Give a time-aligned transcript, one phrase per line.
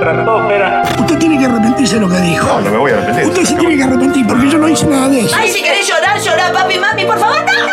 [0.00, 0.82] la estratosfera.
[0.98, 2.46] Usted tiene que arrepentirse de lo que dijo.
[2.46, 3.26] No, no me voy a arrepentir.
[3.26, 5.36] Usted se tiene que arrepentir porque yo no hice nada de eso.
[5.38, 7.66] Ay, si querés llorar, llorar, papi, mami, por favor, no.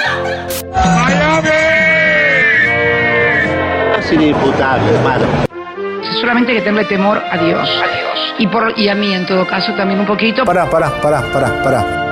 [3.99, 5.25] Es inimputable, hermano.
[6.19, 7.69] Solamente hay que tenerle temor a Dios.
[7.69, 8.35] A Dios.
[8.39, 10.43] Y, por, y a mí, en todo caso, también un poquito.
[10.45, 12.03] Pará, pará, pará, pará, pará.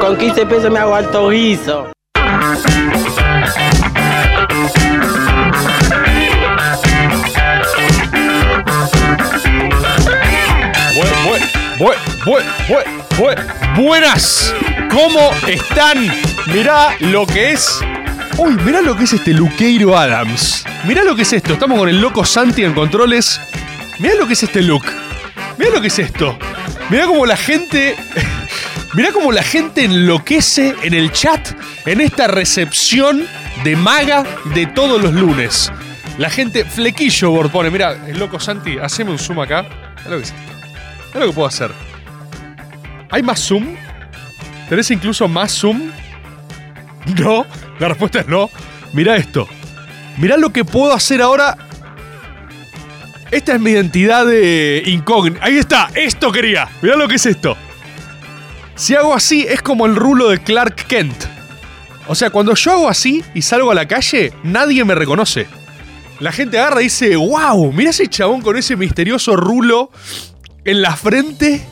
[0.00, 1.92] Con 15 pesos me hago alto guiso.
[11.78, 12.44] Bue- bue-
[13.18, 14.54] bue- buenas,
[14.90, 16.10] ¿cómo están?
[16.52, 17.80] Mirá lo que es.
[18.38, 20.64] Uy, mirá lo que es este Luqueiro Adams.
[20.84, 21.54] Mirá lo que es esto.
[21.54, 23.40] Estamos con el loco Santi en controles.
[23.98, 24.84] Mirá lo que es este look.
[25.58, 26.38] Mirá lo que es esto.
[26.90, 27.96] Mirá cómo la gente.
[28.94, 31.48] Mirá cómo la gente enloquece en el chat
[31.86, 33.26] en esta recepción
[33.64, 34.22] de maga
[34.54, 35.72] de todos los lunes.
[36.18, 39.64] La gente flequillo Bord pone, mira, el loco Santi, haceme un zoom acá.
[40.04, 40.28] Mirá lo que.
[41.12, 41.70] Mirá lo que puedo hacer.
[43.10, 43.76] ¿Hay más zoom?
[44.68, 45.90] ¿Tenés incluso más zoom?
[47.18, 47.44] No,
[47.80, 48.48] la respuesta es no.
[48.92, 49.48] Mirá esto.
[50.18, 51.58] Mirá lo que puedo hacer ahora.
[53.32, 55.44] Esta es mi identidad de incógnita.
[55.44, 56.68] Ahí está, esto quería.
[56.80, 57.56] Mirá lo que es esto.
[58.76, 61.24] Si hago así, es como el rulo de Clark Kent.
[62.06, 65.46] O sea, cuando yo hago así y salgo a la calle, nadie me reconoce.
[66.20, 69.90] La gente agarra y dice, wow, mira ese chabón con ese misterioso rulo
[70.64, 71.64] en la frente.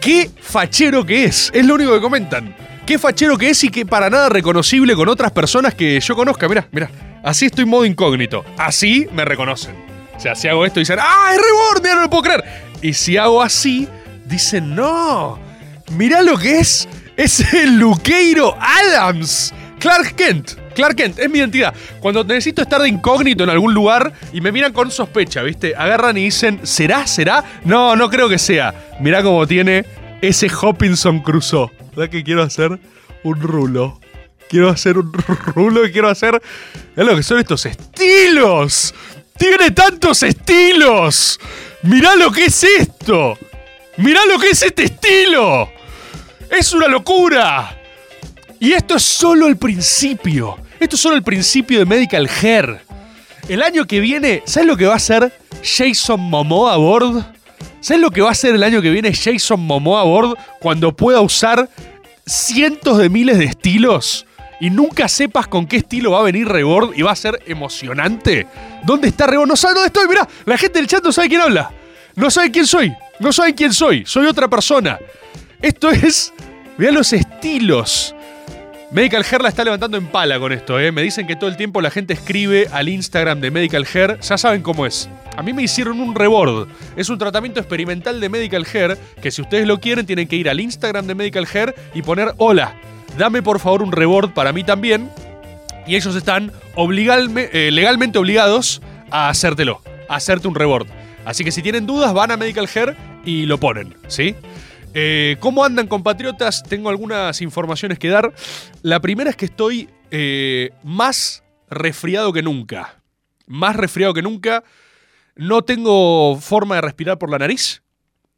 [0.00, 1.50] Qué fachero que es.
[1.54, 2.54] Es lo único que comentan.
[2.86, 6.48] Qué fachero que es y que para nada reconocible con otras personas que yo conozca.
[6.48, 6.90] Mira, mira.
[7.24, 8.44] Así estoy en modo incógnito.
[8.56, 9.74] Así me reconocen.
[10.16, 11.82] O sea, si hago esto dicen, ¡ah, es Rebord!
[11.82, 12.44] Mira, no lo puedo creer.
[12.80, 13.88] Y si hago así,
[14.24, 15.38] dicen, no.
[15.90, 16.88] Mirá lo que es.
[17.16, 19.52] Es el Luqueiro Adams.
[19.80, 20.52] Clark Kent.
[20.76, 21.74] Clark Kent, es mi identidad.
[22.00, 25.74] Cuando necesito estar de incógnito en algún lugar y me miran con sospecha, ¿viste?
[25.74, 27.06] Agarran y dicen, ¿será?
[27.06, 27.42] ¿Será?
[27.64, 28.74] No, no creo que sea.
[29.00, 29.86] Mirá cómo tiene
[30.20, 31.70] ese Hopinson Crusoe.
[31.96, 32.78] ¿Verdad que quiero hacer
[33.24, 33.98] un rulo?
[34.50, 35.12] Quiero hacer un
[35.54, 36.40] rulo y quiero hacer.
[36.94, 38.94] Es lo que son estos estilos.
[39.38, 41.40] Tiene tantos estilos.
[41.82, 43.38] Mirá lo que es esto.
[43.96, 45.70] Mirá lo que es este estilo.
[46.50, 47.80] Es una locura.
[48.60, 50.58] Y esto es solo el principio.
[50.78, 52.80] Esto es solo el principio de Medical Hair.
[53.48, 55.32] El año que viene, ¿sabes lo que va a hacer
[55.62, 57.24] Jason Momoa a board?
[57.80, 60.94] ¿Sabes lo que va a hacer el año que viene Jason Momoa a board cuando
[60.94, 61.68] pueda usar
[62.26, 64.26] cientos de miles de estilos
[64.60, 68.46] y nunca sepas con qué estilo va a venir Rebord y va a ser emocionante?
[68.84, 69.48] ¿Dónde está Rebord?
[69.48, 71.70] No sabe dónde estoy, mirá, la gente del chat no sabe quién habla.
[72.16, 72.92] No sabe quién soy.
[73.20, 74.04] No saben quién soy.
[74.04, 74.98] Soy otra persona.
[75.62, 76.32] Esto es.
[76.76, 78.15] Mirá los estilos.
[78.92, 80.92] Medical Hair la está levantando en pala con esto, ¿eh?
[80.92, 84.20] Me dicen que todo el tiempo la gente escribe al Instagram de Medical Hair.
[84.20, 85.10] Ya saben cómo es.
[85.36, 86.68] A mí me hicieron un rebord.
[86.94, 90.48] Es un tratamiento experimental de Medical Hair que si ustedes lo quieren tienen que ir
[90.48, 92.76] al Instagram de Medical Hair y poner hola.
[93.18, 95.10] Dame por favor un rebord para mí también.
[95.84, 100.86] Y ellos están eh, legalmente obligados a hacértelo, a hacerte un rebord.
[101.24, 104.36] Así que si tienen dudas, van a Medical Hair y lo ponen, ¿sí?
[104.98, 106.62] Eh, ¿Cómo andan, compatriotas?
[106.62, 108.32] Tengo algunas informaciones que dar.
[108.80, 113.02] La primera es que estoy eh, más resfriado que nunca.
[113.46, 114.64] Más resfriado que nunca.
[115.34, 117.82] No tengo forma de respirar por la nariz.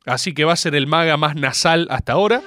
[0.05, 2.43] Así que va a ser el maga más nasal hasta ahora.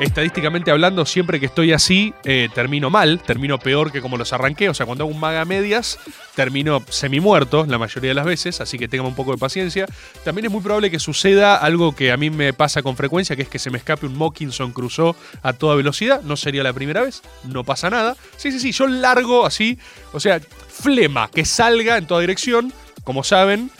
[0.00, 4.70] Estadísticamente hablando, siempre que estoy así, eh, termino mal, termino peor que como los arranqué.
[4.70, 5.98] O sea, cuando hago un maga medias,
[6.34, 9.84] termino semi muerto la mayoría de las veces, así que tengan un poco de paciencia.
[10.24, 13.42] También es muy probable que suceda algo que a mí me pasa con frecuencia, que
[13.42, 16.22] es que se me escape un Mockinson Crusoe a toda velocidad.
[16.22, 18.16] No sería la primera vez, no pasa nada.
[18.38, 19.78] Sí, sí, sí, yo largo así,
[20.14, 22.72] o sea, flema, que salga en toda dirección,
[23.04, 23.70] como saben,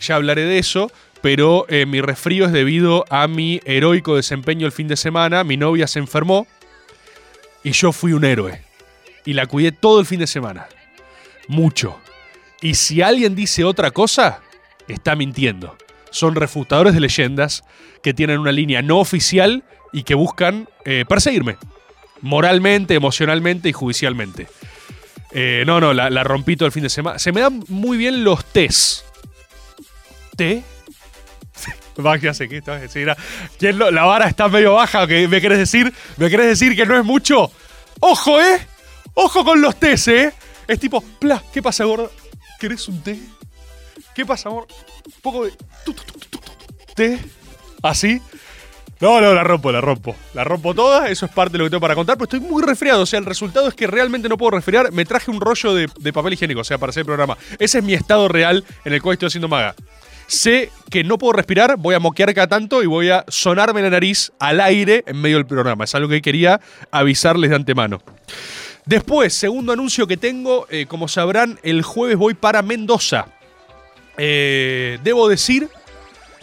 [0.00, 0.92] ya hablaré de eso.
[1.24, 5.42] Pero eh, mi resfrío es debido a mi heroico desempeño el fin de semana.
[5.42, 6.46] Mi novia se enfermó
[7.62, 8.60] y yo fui un héroe.
[9.24, 10.66] Y la cuidé todo el fin de semana.
[11.48, 11.98] Mucho.
[12.60, 14.42] Y si alguien dice otra cosa,
[14.86, 15.78] está mintiendo.
[16.10, 17.64] Son refutadores de leyendas
[18.02, 21.56] que tienen una línea no oficial y que buscan eh, perseguirme.
[22.20, 24.46] Moralmente, emocionalmente y judicialmente.
[25.30, 27.18] Eh, no, no, la, rompí todo el fin de semana.
[27.18, 29.06] Se me dan muy bien los tés.
[30.36, 30.64] ¿Té?
[32.20, 32.48] Ya sé
[33.58, 35.92] ¿quién lo- la vara está medio baja, ¿qué ¿me querés decir?
[36.16, 37.50] ¿Me querés decir que no es mucho?
[38.00, 38.66] ¡Ojo, eh!
[39.14, 40.32] ¡Ojo con los tés, eh!
[40.66, 42.10] Es tipo, pla, ¿qué pasa, gordo?
[42.58, 43.18] ¿Querés un té?
[44.14, 44.66] ¿Qué pasa, amor?
[45.06, 45.52] Un poco de
[45.84, 46.38] tu, tu, tu,
[46.94, 47.18] té.
[47.82, 48.20] Así.
[49.00, 50.16] No, no, la rompo, la rompo.
[50.34, 52.62] La rompo toda, eso es parte de lo que tengo para contar, pero estoy muy
[52.62, 53.02] resfriado.
[53.02, 54.90] O sea, el resultado es que realmente no puedo resfriar.
[54.92, 57.36] Me traje un rollo de, de papel higiénico, o sea, para hacer el programa.
[57.58, 59.74] Ese es mi estado real en el cual estoy haciendo maga.
[60.26, 63.90] Sé que no puedo respirar, voy a moquear cada tanto y voy a sonarme la
[63.90, 65.84] nariz al aire en medio del programa.
[65.84, 66.60] Es algo que quería
[66.90, 68.00] avisarles de antemano.
[68.86, 73.26] Después, segundo anuncio que tengo, eh, como sabrán, el jueves voy para Mendoza.
[74.16, 75.68] Eh, debo decir,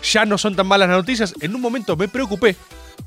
[0.03, 1.33] ya no son tan malas las noticias.
[1.41, 2.55] En un momento me preocupé.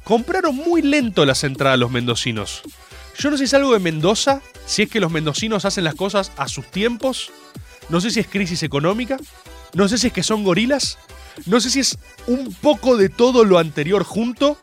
[0.04, 2.62] Compraron muy lento las entradas los mendocinos.
[3.18, 5.94] Yo no sé si es algo de Mendoza, si es que los mendocinos hacen las
[5.94, 7.30] cosas a sus tiempos.
[7.88, 9.18] No sé si es crisis económica.
[9.74, 10.98] No sé si es que son gorilas.
[11.46, 14.56] No sé si es un poco de todo lo anterior junto.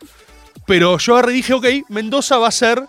[0.66, 2.84] Pero yo agarré dije, ok, Mendoza va a ser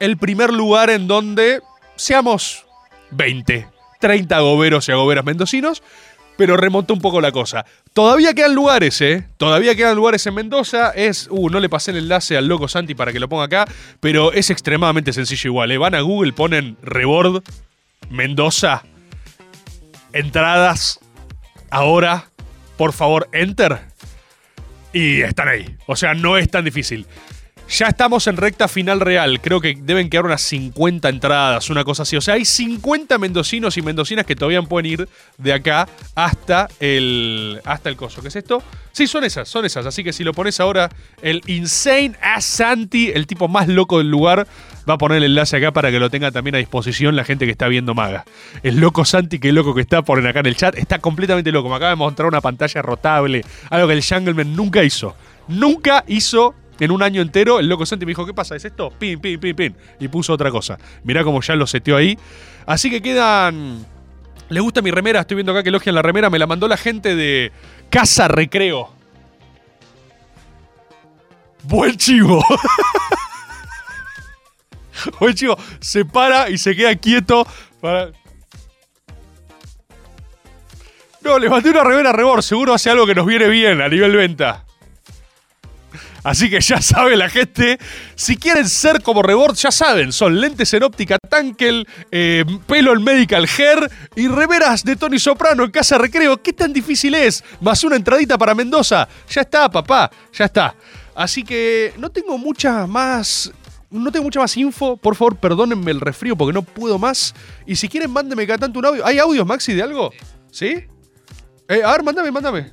[0.00, 1.60] el primer lugar en donde
[1.96, 2.64] seamos
[3.10, 3.66] 20,
[4.00, 5.82] 30 goberos y agoberas mendocinos,
[6.36, 7.64] pero remontó un poco la cosa.
[7.92, 9.26] Todavía quedan lugares, ¿eh?
[9.36, 10.90] Todavía quedan lugares en Mendoza.
[10.90, 13.66] Es, uh, no le pasé el enlace al loco Santi para que lo ponga acá,
[14.00, 15.78] pero es extremadamente sencillo igual, ¿eh?
[15.78, 17.44] Van a Google, ponen Rebord,
[18.10, 18.82] Mendoza,
[20.12, 21.00] entradas,
[21.74, 22.30] ahora,
[22.76, 23.80] por favor, enter.
[24.92, 25.76] Y están ahí.
[25.86, 27.06] O sea, no es tan difícil.
[27.68, 29.40] Ya estamos en recta final real.
[29.40, 32.16] Creo que deben quedar unas 50 entradas, una cosa así.
[32.16, 35.08] O sea, hay 50 mendocinos y mendocinas que todavía pueden ir
[35.38, 38.20] de acá hasta el, hasta el coso.
[38.20, 38.62] ¿Qué es esto?
[38.92, 39.86] Sí, son esas, son esas.
[39.86, 40.90] Así que si lo pones ahora,
[41.22, 44.46] el Insane Ass Santi, el tipo más loco del lugar,
[44.88, 47.46] va a poner el enlace acá para que lo tenga también a disposición la gente
[47.46, 48.24] que está viendo Maga.
[48.62, 51.70] El loco Santi, que loco que está, ponen acá en el chat, está completamente loco.
[51.70, 55.16] Me acaba de mostrar una pantalla rotable, algo que el Jungleman nunca hizo.
[55.48, 58.56] Nunca hizo en un año entero, el loco Santi me dijo, ¿qué pasa?
[58.56, 58.90] ¿Es esto?
[58.90, 59.76] Pin, pin, pin, pin.
[60.00, 60.78] Y puso otra cosa.
[61.04, 62.18] Mirá cómo ya lo seteó ahí.
[62.66, 63.86] Así que quedan...
[64.48, 65.20] ¿Les gusta mi remera?
[65.20, 66.30] Estoy viendo acá que elogian la remera.
[66.30, 67.52] Me la mandó la gente de
[67.90, 68.90] Casa Recreo.
[71.62, 72.44] Buen chivo.
[75.20, 75.56] Buen chivo.
[75.80, 77.46] Se para y se queda quieto
[77.80, 78.10] para...
[81.22, 82.42] No, le mandé una remera Rebor.
[82.42, 84.66] Seguro hace algo que nos viene bien a nivel venta.
[86.24, 87.78] Así que ya sabe la gente,
[88.14, 93.04] si quieren ser como Rebord, ya saben, son lentes en óptica Tankel, eh, pelo en
[93.04, 96.42] Medical Hair y remeras de Tony Soprano en Casa Recreo.
[96.42, 97.44] ¿Qué tan difícil es?
[97.60, 99.06] Más una entradita para Mendoza.
[99.28, 100.74] Ya está, papá, ya está.
[101.14, 103.52] Así que no tengo mucha más
[103.90, 104.96] no tengo mucha más info.
[104.96, 107.34] Por favor, perdónenme el resfrío porque no puedo más.
[107.66, 109.06] Y si quieren, mándenme cada tanto un audio.
[109.06, 110.10] ¿Hay audios, Maxi, de algo?
[110.50, 110.84] ¿Sí?
[111.68, 112.70] Eh, a ver, mándame, mándame.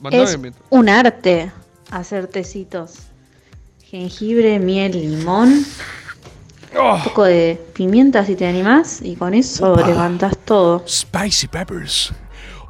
[0.00, 0.24] Mándame.
[0.24, 0.38] Es
[0.70, 1.50] un arte
[1.90, 2.98] hacer tecitos.
[3.84, 5.64] Jengibre, miel, limón.
[6.74, 9.00] Un poco de pimienta si te animás.
[9.02, 10.84] Y con eso levantas todo.
[10.86, 12.12] spicy peppers.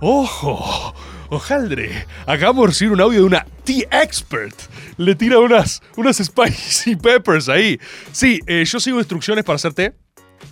[0.00, 0.94] ¡Ojo!
[1.30, 2.06] ¡Ojaldre!
[2.26, 4.54] Acabamos de recibir un audio de una Tea Expert.
[4.96, 7.80] Le tira unas, unas spicy peppers ahí.
[8.12, 9.94] Sí, eh, yo sigo instrucciones para hacer té.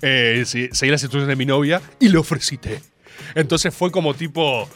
[0.02, 2.80] Eh, sí, seguí las instrucciones de mi novia y le ofrecí té.
[3.34, 4.68] Entonces fue como tipo.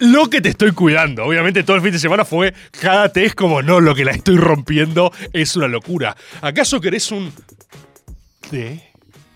[0.00, 1.24] Lo que te estoy cuidando.
[1.24, 2.52] Obviamente todo el fin de semana fue.
[2.80, 6.16] Cada té es como no, lo que la estoy rompiendo es una locura.
[6.40, 7.32] ¿Acaso querés un.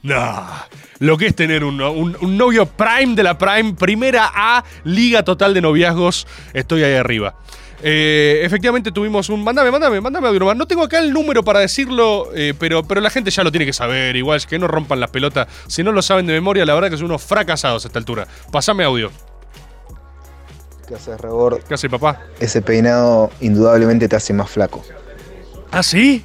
[0.03, 0.47] No.
[0.99, 5.23] Lo que es tener un, un- un novio Prime de la Prime, primera A, Liga
[5.23, 6.27] Total de Noviazgos.
[6.53, 7.35] Estoy ahí arriba.
[7.83, 9.43] Eh, efectivamente tuvimos un.
[9.45, 10.57] Mándame, mándame, mándame audio nomás.
[10.57, 13.67] No tengo acá el número para decirlo, eh, pero, pero la gente ya lo tiene
[13.67, 14.17] que saber.
[14.17, 15.49] Igual es que no rompan las pelotas.
[15.67, 18.27] Si no lo saben de memoria, la verdad que son unos fracasados a esta altura.
[18.51, 19.11] Pasame audio.
[20.87, 21.63] ¿Qué haces, Rebord?
[21.63, 22.21] ¿Qué hace papá?
[22.41, 24.85] Ese peinado indudablemente te hace más flaco.
[25.71, 26.25] ¿Ah, sí?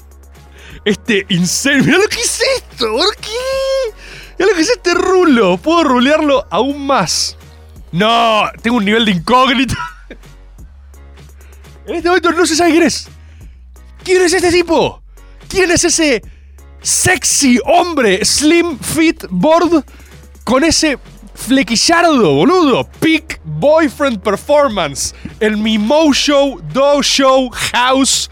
[0.84, 1.82] Este insane.
[1.82, 2.88] Mira lo que es esto.
[2.92, 3.94] ¿Por qué?
[4.38, 5.58] Mira lo que es este rulo.
[5.58, 7.38] Puedo rulearlo aún más.
[7.92, 9.76] No, tengo un nivel de incógnito.
[11.88, 13.08] En este momento no se sabe quién es.
[14.04, 15.02] ¿Quién es este tipo?
[15.48, 16.22] ¿Quién es ese
[16.84, 19.84] sexy hombre slim fit board
[20.44, 21.00] con ese
[21.40, 22.84] flequillardo, boludo?
[23.00, 25.14] Peak Boyfriend Performance.
[25.40, 28.30] El Mimo Show, Do Show House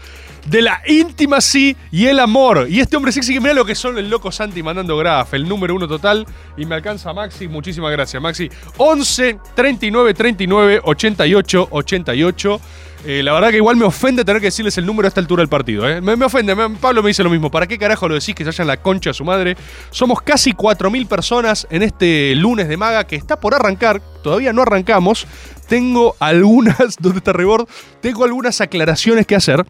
[0.48, 2.66] de la intimacy y el amor.
[2.68, 5.48] Y este hombre sexy que mira lo que son el loco Santi mandando graf, el
[5.48, 6.26] número uno total.
[6.56, 8.48] Y me alcanza Maxi, muchísimas gracias, Maxi.
[8.76, 12.60] 11 39 39 88 88.
[13.06, 15.42] Eh, la verdad que igual me ofende tener que decirles el número a esta altura
[15.42, 15.88] del partido.
[15.88, 16.00] ¿eh?
[16.00, 17.50] Me, ofende, Pablo me dice lo mismo.
[17.50, 19.56] ¿Para qué carajo lo decís que se vayan la concha a su madre?
[19.90, 24.02] Somos casi 4.000 personas en este lunes de maga que está por arrancar.
[24.22, 25.26] Todavía no arrancamos.
[25.68, 27.68] Tengo algunas, ¿dónde está Rebord?
[28.00, 29.64] Tengo algunas aclaraciones que hacer.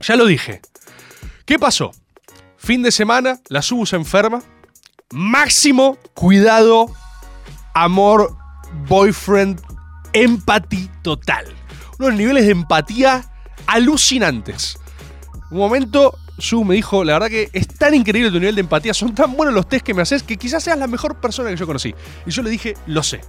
[0.00, 0.60] Ya lo dije.
[1.44, 1.92] ¿Qué pasó?
[2.56, 4.42] Fin de semana, la Subu se enferma.
[5.10, 6.86] Máximo cuidado,
[7.74, 8.36] amor,
[8.88, 9.60] boyfriend,
[10.12, 11.46] empatía total.
[11.98, 13.30] Unos niveles de empatía
[13.66, 14.78] alucinantes.
[15.50, 18.94] Un momento, Su me dijo, la verdad que es tan increíble tu nivel de empatía,
[18.94, 21.56] son tan buenos los test que me haces que quizás seas la mejor persona que
[21.56, 21.94] yo conocí.
[22.26, 23.20] Y yo le dije, lo sé.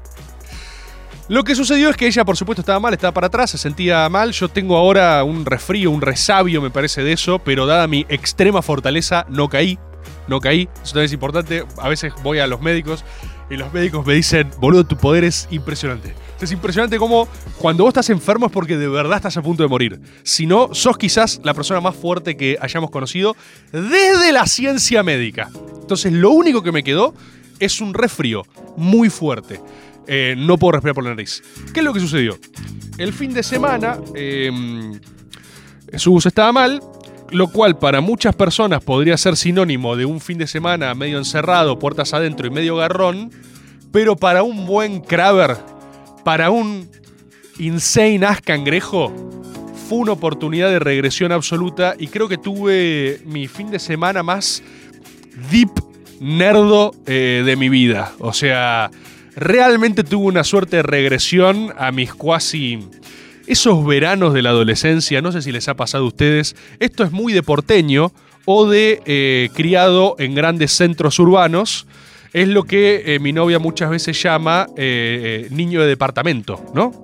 [1.29, 4.09] Lo que sucedió es que ella, por supuesto, estaba mal, estaba para atrás, se sentía
[4.09, 4.33] mal.
[4.33, 8.61] Yo tengo ahora un resfrío, un resabio, me parece, de eso, pero dada mi extrema
[8.61, 9.79] fortaleza, no caí.
[10.27, 10.67] No caí.
[10.83, 11.63] Eso también es importante.
[11.77, 13.05] A veces voy a los médicos
[13.49, 16.13] y los médicos me dicen, boludo, tu poder es impresionante.
[16.41, 19.69] Es impresionante cómo cuando vos estás enfermo es porque de verdad estás a punto de
[19.69, 20.01] morir.
[20.23, 23.35] Si no, sos quizás la persona más fuerte que hayamos conocido
[23.71, 25.49] desde la ciencia médica.
[25.79, 27.13] Entonces, lo único que me quedó
[27.59, 28.43] es un resfrío
[28.75, 29.61] muy fuerte.
[30.07, 31.41] Eh, no puedo respirar por la nariz.
[31.73, 32.37] ¿Qué es lo que sucedió?
[32.97, 34.51] El fin de semana, eh,
[35.95, 36.81] su bus estaba mal,
[37.31, 41.79] lo cual para muchas personas podría ser sinónimo de un fin de semana medio encerrado,
[41.79, 43.31] puertas adentro y medio garrón,
[43.91, 45.57] pero para un buen Kraber,
[46.23, 46.89] para un
[47.57, 49.13] insane as cangrejo,
[49.87, 54.63] fue una oportunidad de regresión absoluta y creo que tuve mi fin de semana más
[55.51, 55.71] deep
[56.19, 58.13] nerdo eh, de mi vida.
[58.19, 58.89] O sea,
[59.35, 62.79] realmente tuve una suerte de regresión a mis cuasi...
[63.45, 67.11] Esos veranos de la adolescencia, no sé si les ha pasado a ustedes, esto es
[67.11, 68.13] muy de porteño
[68.45, 71.85] o de eh, criado en grandes centros urbanos.
[72.31, 77.03] Es lo que eh, mi novia muchas veces llama eh, niño de departamento, ¿no?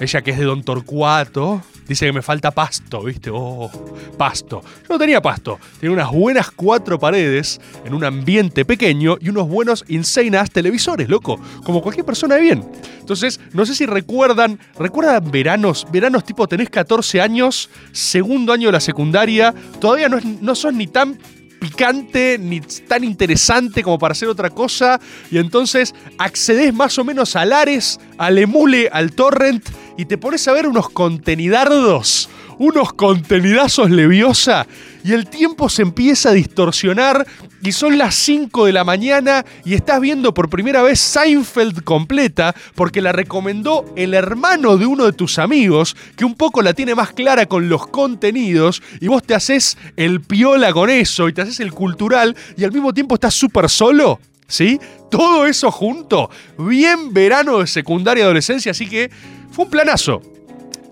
[0.00, 3.30] Ella que es de Don Torcuato, dice que me falta pasto, ¿viste?
[3.32, 3.70] Oh,
[4.16, 4.62] pasto.
[4.82, 5.58] Yo no tenía pasto.
[5.80, 11.40] Tenía unas buenas cuatro paredes en un ambiente pequeño y unos buenos insanas televisores, loco.
[11.64, 12.64] Como cualquier persona de bien.
[13.00, 15.86] Entonces, no sé si recuerdan, ¿recuerdan veranos?
[15.92, 20.72] Veranos tipo tenés 14 años, segundo año de la secundaria, todavía no, es- no sos
[20.72, 21.18] ni tan
[21.58, 27.36] picante ni tan interesante como para hacer otra cosa y entonces accedes más o menos
[27.36, 29.64] al Ares, al Emule, al Torrent
[29.96, 34.66] y te pones a ver unos contenidardos, unos contenidazos leviosa
[35.04, 37.26] y el tiempo se empieza a distorsionar
[37.62, 42.54] y son las 5 de la mañana y estás viendo por primera vez Seinfeld completa
[42.74, 46.94] porque la recomendó el hermano de uno de tus amigos que un poco la tiene
[46.94, 51.42] más clara con los contenidos y vos te haces el piola con eso y te
[51.42, 54.20] haces el cultural y al mismo tiempo estás súper solo.
[54.48, 54.78] ¿Sí?
[55.10, 56.28] Todo eso junto.
[56.58, 59.10] Bien verano de secundaria y adolescencia, así que
[59.52, 60.22] fue un planazo.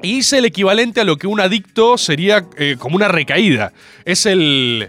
[0.02, 3.72] Hice el equivalente a lo que un adicto sería eh, como una recaída.
[4.04, 4.88] Es el.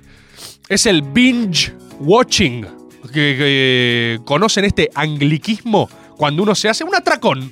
[0.69, 2.65] Es el binge watching.
[3.11, 7.51] Que, que conocen este angliquismo cuando uno se hace un atracón.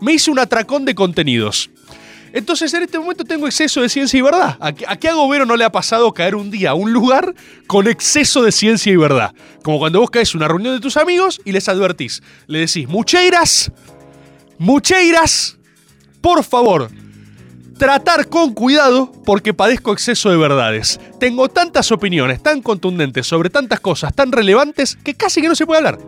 [0.00, 1.70] Me hice un atracón de contenidos.
[2.32, 4.56] Entonces en este momento tengo exceso de ciencia y verdad.
[4.60, 7.34] ¿A qué, a qué agobero no le ha pasado caer un día a un lugar
[7.66, 9.34] con exceso de ciencia y verdad?
[9.62, 12.22] Como cuando vos caes una reunión de tus amigos y les advertís.
[12.46, 13.72] Le decís, mucheiras,
[14.58, 15.57] mucheiras,
[16.20, 16.90] por favor,
[17.78, 21.00] tratar con cuidado porque padezco exceso de verdades.
[21.18, 25.64] Tengo tantas opiniones tan contundentes sobre tantas cosas tan relevantes que casi que no se
[25.64, 25.98] puede hablar.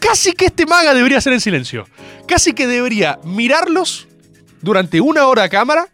[0.00, 1.86] Casi que este maga debería ser en silencio.
[2.26, 4.08] Casi que debería mirarlos
[4.62, 5.88] durante una hora a cámara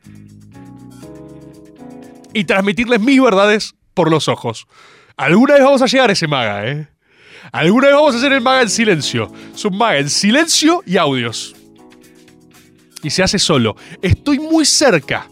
[2.32, 4.66] y transmitirles mis verdades por los ojos.
[5.16, 6.88] Alguna vez vamos a llegar a ese maga, ¿eh?
[7.52, 9.30] Alguna vez vamos a hacer el maga en silencio.
[9.54, 11.54] Es un maga en silencio y audios.
[13.04, 13.76] Y se hace solo.
[14.02, 15.28] Estoy muy cerca.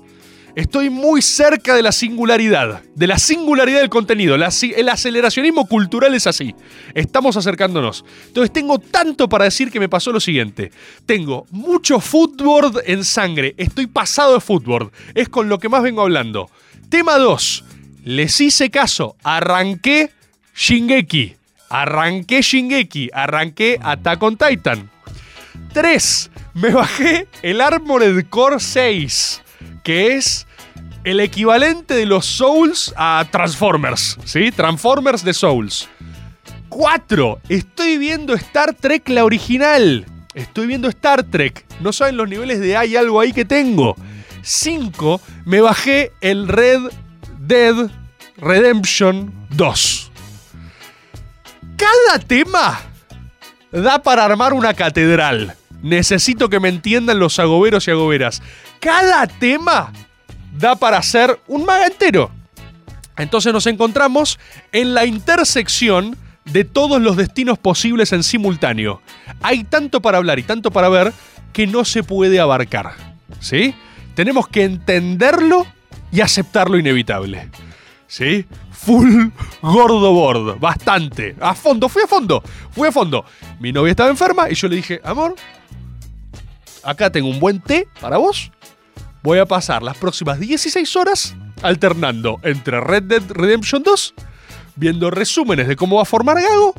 [0.55, 2.83] Estoy muy cerca de la singularidad.
[2.95, 4.35] De la singularidad del contenido.
[4.35, 6.55] El aceleracionismo cultural es así.
[6.93, 8.05] Estamos acercándonos.
[8.27, 10.71] Entonces tengo tanto para decir que me pasó lo siguiente.
[11.07, 13.55] Tengo mucho footboard en sangre.
[13.57, 14.93] Estoy pasado de footboard.
[15.15, 16.51] Es con lo que más vengo hablando.
[16.91, 17.65] Tema 2.
[18.05, 19.17] Les hice caso.
[19.25, 20.11] Arranqué
[20.55, 21.37] Shingeki.
[21.71, 23.09] Arranqué Shingeki.
[23.15, 24.91] Arranqué Attack on Titan.
[25.73, 26.31] 3.
[26.55, 29.43] Me bajé el Armored Core 6,
[29.83, 30.47] que es
[31.05, 34.53] el equivalente de los Souls a Transformers, ¿sí?
[34.53, 35.89] Transformers de Souls.
[36.69, 37.41] 4.
[37.49, 40.07] Estoy viendo Star Trek la original.
[40.35, 41.65] Estoy viendo Star Trek.
[41.81, 43.97] No saben los niveles de hay algo ahí que tengo.
[44.43, 45.21] 5.
[45.45, 46.81] Me bajé el Red
[47.41, 47.75] Dead
[48.37, 50.13] Redemption 2.
[51.77, 52.81] Cada tema
[53.71, 55.57] da para armar una catedral.
[55.83, 58.43] Necesito que me entiendan los agoberos y agoberas.
[58.81, 59.93] Cada tema
[60.57, 62.31] da para hacer un maga entero.
[63.17, 64.39] Entonces nos encontramos
[64.71, 69.01] en la intersección de todos los destinos posibles en simultáneo.
[69.43, 71.13] Hay tanto para hablar y tanto para ver
[71.53, 72.95] que no se puede abarcar.
[73.41, 73.75] ¿Sí?
[74.15, 75.67] Tenemos que entenderlo
[76.11, 77.49] y aceptar lo inevitable.
[78.07, 78.47] ¿Sí?
[78.71, 79.29] Full
[79.63, 80.59] gordo board.
[80.59, 81.37] Bastante.
[81.41, 81.89] A fondo.
[81.89, 82.43] Fui a fondo.
[82.73, 83.25] Fui a fondo.
[83.61, 85.35] Mi novia estaba enferma y yo le dije, amor,
[86.83, 88.51] acá tengo un buen té para vos.
[89.23, 94.15] voy a pasar las próximas 16 horas alternando entre Red Dead Redemption 2,
[94.77, 96.75] viendo resúmenes de cómo va a formar Gago,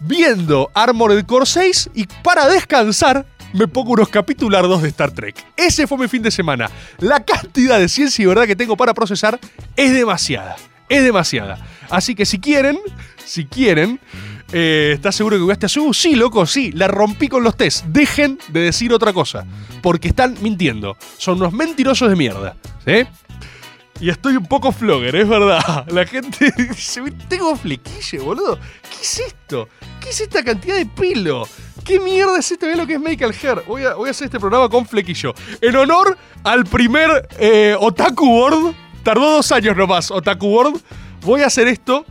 [0.00, 5.34] viendo Armored Core 6 y para descansar me pongo unos capitulardos de Star Trek.
[5.56, 6.70] Ese fue mi fin de semana.
[6.98, 9.38] La cantidad de ciencia y verdad que tengo para procesar
[9.76, 10.56] es demasiada.
[10.88, 11.58] Es demasiada.
[11.88, 12.78] Así que si quieren,
[13.24, 14.00] si quieren,
[14.52, 15.94] eh, ¿estás seguro que jugaste a su?
[15.94, 16.72] Sí, loco, sí.
[16.72, 17.84] La rompí con los test.
[17.86, 19.46] Dejen de decir otra cosa.
[19.82, 20.96] Porque están mintiendo.
[21.18, 22.56] Son unos mentirosos de mierda.
[22.84, 23.06] ¿Sí?
[24.00, 25.86] Y estoy un poco flogger, es verdad.
[25.92, 28.58] La gente dice, tengo flequillo, boludo.
[28.90, 29.68] ¿Qué es esto?
[30.00, 31.46] ¿Qué es esta cantidad de pelo?
[31.84, 32.66] ¿Qué mierda es esto?
[32.66, 33.64] Ve lo que es Michael Hair.
[33.66, 35.34] Voy a, voy a hacer este programa con flequillo.
[35.60, 38.74] En honor al primer eh, Otaku World.
[39.02, 40.80] Tardó dos años nomás, Otaku World.
[41.22, 42.04] Voy a hacer esto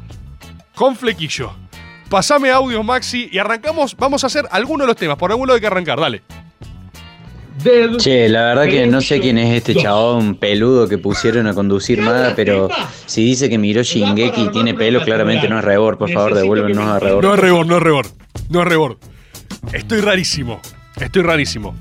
[0.76, 1.59] con flequillo.
[2.10, 3.96] Pasame audios, Maxi, y arrancamos.
[3.96, 5.18] Vamos a hacer alguno de los temas.
[5.18, 6.24] Por alguno hay que arrancar, dale.
[7.98, 12.00] Che, la verdad que no sé quién es este chabón peludo que pusieron a conducir
[12.00, 12.70] nada, pero
[13.06, 15.98] si dice que miró Shingeki y tiene pelo, claramente no es Rebor.
[15.98, 17.24] Por favor, devuélvenos a Rebor.
[17.24, 18.06] No es Rebor, no es Rebor.
[18.50, 18.98] No es Rebor.
[19.74, 20.62] Estoy rarísimo.
[21.00, 21.76] Estoy rarísimo.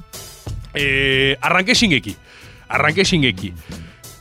[0.75, 2.16] Eh, arranqué Shingeki.
[2.68, 3.54] Arranqué Shingeki.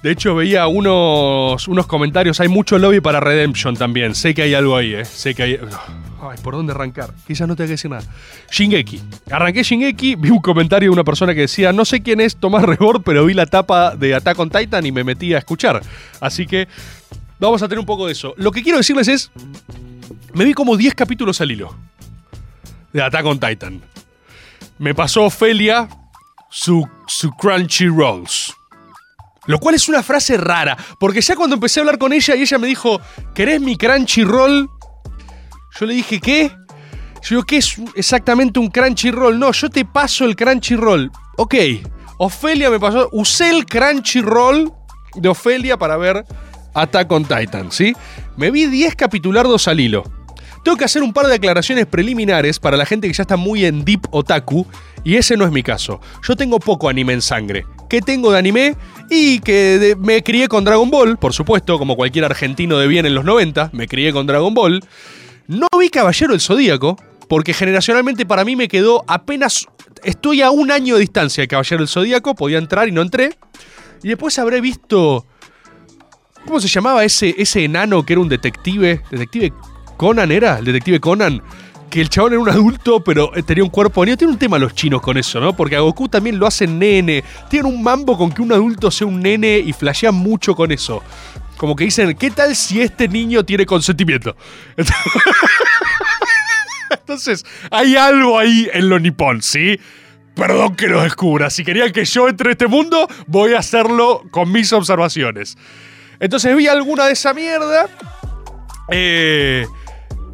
[0.08, 2.40] De hecho, veía unos, unos comentarios.
[2.40, 4.16] Hay mucho lobby para Redemption también.
[4.16, 5.04] Sé que hay algo ahí, ¿eh?
[5.04, 5.60] Sé que hay.
[6.22, 7.14] Ay, ¿por dónde arrancar?
[7.28, 8.06] Quizás no tenga que decir nada.
[8.50, 9.02] Shingeki.
[9.30, 12.64] Arranqué Shingeki, vi un comentario de una persona que decía: No sé quién es Tomás
[12.64, 15.82] Rebord, pero vi la tapa de Attack on Titan y me metí a escuchar.
[16.22, 16.70] Así que
[17.38, 18.34] vamos a tener un poco de eso.
[18.38, 19.30] Lo que quiero decirles es:
[20.34, 21.76] Me vi como 10 capítulos al hilo
[22.94, 23.82] de Attack on Titan.
[24.80, 25.90] Me pasó Ofelia
[26.50, 28.57] su, su Crunchy Rolls.
[29.48, 32.42] Lo cual es una frase rara, porque ya cuando empecé a hablar con ella y
[32.42, 33.01] ella me dijo,
[33.34, 34.70] ¿querés mi Crunchyroll?
[35.80, 36.51] Yo le dije, ¿qué?
[37.24, 39.39] Yo digo, ¿qué es exactamente un Crunchyroll?
[39.39, 41.12] No, yo te paso el Crunchyroll.
[41.38, 41.56] Ok,
[42.18, 44.72] Ofelia me pasó, usé el Crunchyroll
[45.16, 46.25] de Ofelia para ver
[46.74, 47.96] Attack on Titan, ¿sí?
[48.36, 50.03] Me vi 10 capitulardos al hilo.
[50.64, 53.66] Tengo que hacer un par de aclaraciones preliminares para la gente que ya está muy
[53.66, 54.68] en deep otaku,
[55.03, 56.01] y ese no es mi caso.
[56.27, 57.66] Yo tengo poco anime en sangre.
[57.90, 58.76] ¿Qué tengo de anime?
[59.10, 63.16] Y que me crié con Dragon Ball, por supuesto, como cualquier argentino de bien en
[63.16, 64.84] los 90, me crié con Dragon Ball.
[65.48, 66.98] No vi Caballero del Zodíaco,
[67.30, 69.66] porque generacionalmente para mí me quedó apenas.
[70.04, 73.38] Estoy a un año de distancia de Caballero del Zodíaco, podía entrar y no entré.
[74.04, 75.26] Y después habré visto.
[76.46, 79.02] ¿Cómo se llamaba ese, ese enano que era un detective?
[79.10, 79.54] ¿Detective
[79.98, 80.60] Conan era?
[80.60, 81.42] ¿El detective Conan?
[81.90, 84.18] Que el chabón era un adulto, pero eh, tenía un cuerpo niño.
[84.18, 85.56] Tiene un tema los chinos con eso, ¿no?
[85.56, 87.24] Porque a Goku también lo hacen nene.
[87.50, 91.02] Tienen un mambo con que un adulto sea un nene y flashean mucho con eso.
[91.56, 94.36] Como que dicen, ¿qué tal si este niño tiene consentimiento?
[96.92, 99.80] Entonces, hay algo ahí en lo nipón, ¿sí?
[100.36, 101.50] Perdón que lo descubra.
[101.50, 105.58] Si querían que yo entre a este mundo, voy a hacerlo con mis observaciones.
[106.20, 107.88] Entonces vi alguna de esa mierda.
[108.90, 109.66] Eh,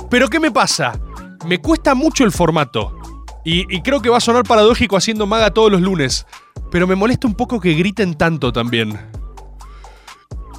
[0.09, 0.99] pero ¿qué me pasa?
[1.45, 2.97] Me cuesta mucho el formato.
[3.45, 6.25] Y, creo que va a sonar paradójico haciendo maga todos los lunes.
[6.71, 8.97] Pero me molesta un poco que griten tanto también.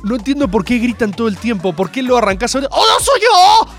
[0.03, 1.73] No entiendo por qué gritan todo el tiempo.
[1.73, 2.68] ¿Por qué lo arrancás ahora?
[2.70, 3.75] ¡Oh, no soy yo!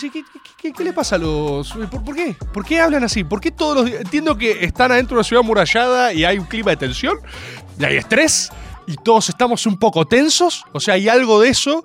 [0.00, 0.24] ¿qué, qué-
[0.56, 1.72] qué- qué le pasa a los.?
[1.90, 2.36] ¿Por, por qué?
[2.52, 3.24] ¿Por qué hablan así?
[3.24, 4.00] ¿Por qué todos los días.?
[4.02, 7.18] Entiendo que están adentro de una ciudad amurallada y hay un clima de tensión,
[7.78, 8.50] y hay estrés,
[8.86, 11.84] y todos estamos un poco tensos, o sea, hay algo de eso,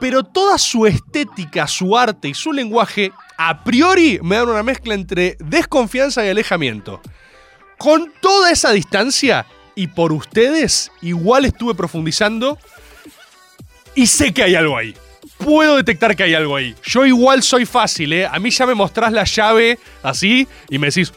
[0.00, 4.94] pero toda su estética, su arte y su lenguaje, a priori me dan una mezcla
[4.94, 7.00] entre desconfianza y alejamiento.
[7.78, 12.58] Con toda esa distancia, y por ustedes, igual estuve profundizando
[13.94, 14.94] y sé que hay algo ahí.
[15.38, 16.74] Puedo detectar que hay algo ahí.
[16.82, 18.26] Yo igual soy fácil, ¿eh?
[18.26, 21.14] A mí ya me mostrás la llave así y me decís.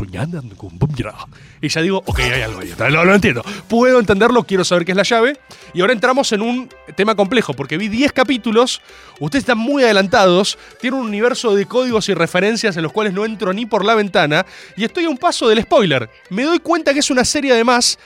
[0.00, 0.52] "Un yin shin grau, no ana es un yin bra.
[0.52, 0.52] Un araya son yin yin yin yin yin gra, no, tu yin sum tra, digo,
[0.52, 1.14] y de- soñando con bum gra".
[1.60, 2.74] Y ya digo, ok, hay algo ahí.
[2.92, 3.44] Lo, lo entiendo.
[3.68, 5.38] Puedo entenderlo, quiero saber qué es la llave.
[5.74, 8.80] Y ahora entramos en un tema complejo, porque vi 10 capítulos.
[9.20, 10.58] Ustedes están muy adelantados.
[10.80, 13.94] Tienen un universo de códigos y referencias en los cuales no entro ni por la
[13.94, 14.44] ventana.
[14.76, 16.10] Y estoy a un paso del spoiler.
[16.30, 17.98] Me doy cuenta que es una serie además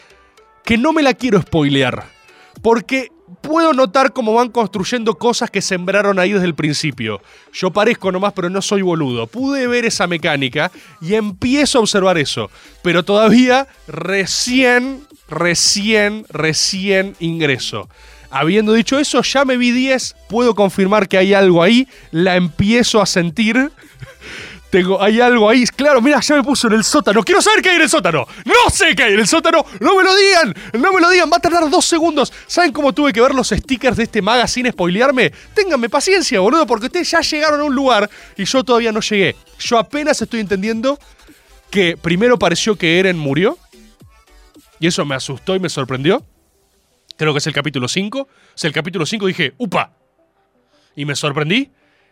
[0.65, 2.05] que no me la quiero spoilear.
[2.63, 3.11] Porque
[3.47, 7.21] puedo notar cómo van construyendo cosas que sembraron ahí desde el principio.
[7.53, 9.27] Yo parezco nomás, pero no soy boludo.
[9.27, 12.51] Pude ver esa mecánica y empiezo a observar eso.
[12.83, 17.89] Pero todavía recién, recién, recién ingreso.
[18.31, 23.01] Habiendo dicho eso, ya me vi 10, puedo confirmar que hay algo ahí, la empiezo
[23.01, 23.71] a sentir.
[24.71, 25.65] Tengo, hay algo ahí.
[25.67, 27.23] Claro, mira, ya me puso en el sótano.
[27.23, 28.27] Quiero saber qué hay en el sótano.
[28.45, 29.65] No sé qué hay en el sótano.
[29.81, 30.55] No me lo digan.
[30.73, 31.31] No me lo digan.
[31.33, 32.33] Va a tardar dos segundos.
[32.47, 35.33] ¿Saben cómo tuve que ver los stickers de este maga sin spoilearme?
[35.55, 39.37] Ténganme paciencia, boludo, porque ustedes ya llegaron a un lugar y yo todavía no llegué.
[39.61, 40.99] Yo apenas estoy entendiendo
[41.71, 43.59] que primero pareció que Eren murió.
[44.81, 46.25] Y eso me asustó y me sorprendió.
[47.17, 48.19] Creo que es el capítulo 5.
[48.21, 49.93] O sea, el capítulo 5 dije, ¡upa!
[50.97, 51.71] Y me sorprendí.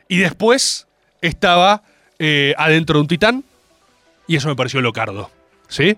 [0.08, 0.86] Y después
[1.20, 1.82] estaba
[2.18, 3.44] eh, adentro de un titán.
[4.26, 5.30] Y eso me pareció locardo.
[5.68, 5.96] ¿Sí?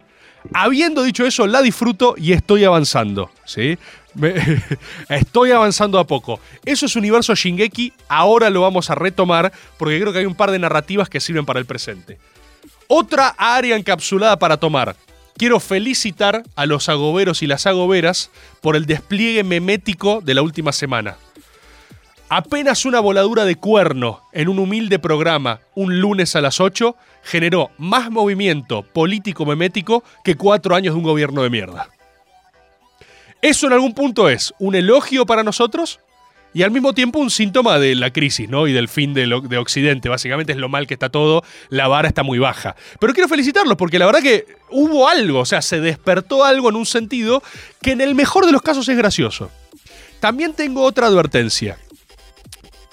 [0.53, 3.31] Habiendo dicho eso, la disfruto y estoy avanzando.
[3.45, 3.79] ¿Sí?
[5.09, 6.41] Estoy avanzando a poco.
[6.65, 7.93] Eso es universo Shingeki.
[8.09, 11.45] Ahora lo vamos a retomar porque creo que hay un par de narrativas que sirven
[11.45, 12.19] para el presente.
[12.89, 14.97] Otra área encapsulada para tomar.
[15.37, 18.31] Quiero felicitar a los agoberos y las agoberas
[18.63, 21.17] por el despliegue memético de la última semana.
[22.29, 27.71] Apenas una voladura de cuerno en un humilde programa un lunes a las 8 generó
[27.79, 31.89] más movimiento político memético que cuatro años de un gobierno de mierda.
[33.43, 36.01] Eso en algún punto es un elogio para nosotros
[36.53, 38.67] y al mismo tiempo un síntoma de la crisis, ¿no?
[38.67, 40.09] Y del fin de, de Occidente.
[40.09, 42.75] Básicamente es lo mal que está todo, la vara está muy baja.
[42.99, 46.77] Pero quiero felicitarlos porque la verdad que hubo algo, o sea, se despertó algo en
[46.77, 47.41] un sentido
[47.83, 49.49] que en el mejor de los casos es gracioso.
[50.19, 51.79] También tengo otra advertencia.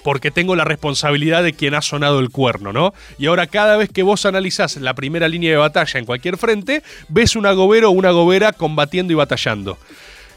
[0.04, 2.94] Porque tengo la responsabilidad de quien ha sonado el cuerno, ¿no?
[3.18, 6.82] Y ahora cada vez que vos analizás la primera línea de batalla en cualquier frente,
[7.08, 9.78] ves un agobero o una agobera combatiendo y batallando.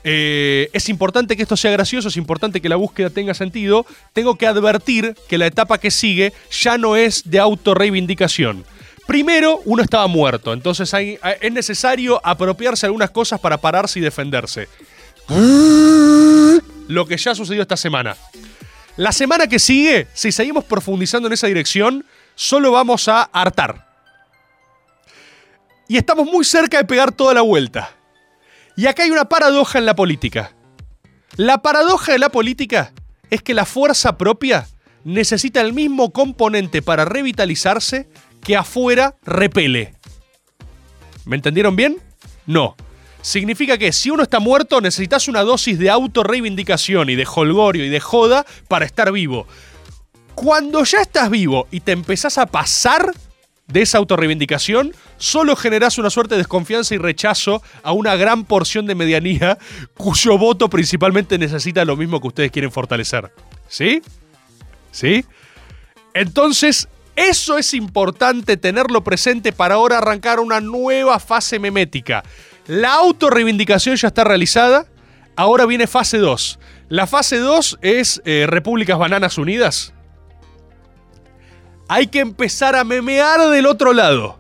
[0.04, 3.86] Eh, es importante que esto sea gracioso, es importante que la búsqueda tenga sentido.
[4.14, 8.64] Tengo que advertir que la etapa que sigue ya no es de autorreivindicación.
[9.06, 14.02] Primero, uno estaba muerto, entonces hay- es necesario apropiarse de algunas cosas para pararse y
[14.02, 14.70] defenderse.
[16.88, 18.16] Lo que ya sucedió esta semana.
[18.98, 23.88] La semana que sigue, si seguimos profundizando en esa dirección, solo vamos a hartar.
[25.88, 27.96] Y estamos muy cerca de pegar toda la vuelta.
[28.76, 30.52] Y acá hay una paradoja en la política.
[31.36, 32.92] La paradoja de la política
[33.30, 34.68] es que la fuerza propia
[35.04, 38.10] necesita el mismo componente para revitalizarse
[38.42, 39.94] que afuera repele.
[41.26, 41.98] ¿Me entendieron bien?
[42.48, 42.76] No.
[43.28, 47.90] Significa que si uno está muerto necesitas una dosis de autorreivindicación y de holgorio y
[47.90, 49.46] de joda para estar vivo.
[50.34, 53.14] Cuando ya estás vivo y te empezás a pasar
[53.68, 58.86] de esa autorreivindicación, solo generás una suerte de desconfianza y rechazo a una gran porción
[58.86, 59.58] de medianía
[59.98, 63.30] cuyo voto principalmente necesita lo mismo que ustedes quieren fortalecer.
[63.68, 64.02] ¿Sí?
[64.94, 65.26] ¿Sí?
[66.14, 66.88] Entonces,
[67.18, 72.24] eso es importante tenerlo presente para ahora arrancar una nueva fase memética.
[72.68, 74.88] La autorreivindicación ya está realizada,
[75.38, 76.60] ahora viene fase 2.
[76.90, 79.94] La fase 2 es eh, Repúblicas Bananas Unidas.
[81.88, 84.38] Hay que empezar a memear del otro lado.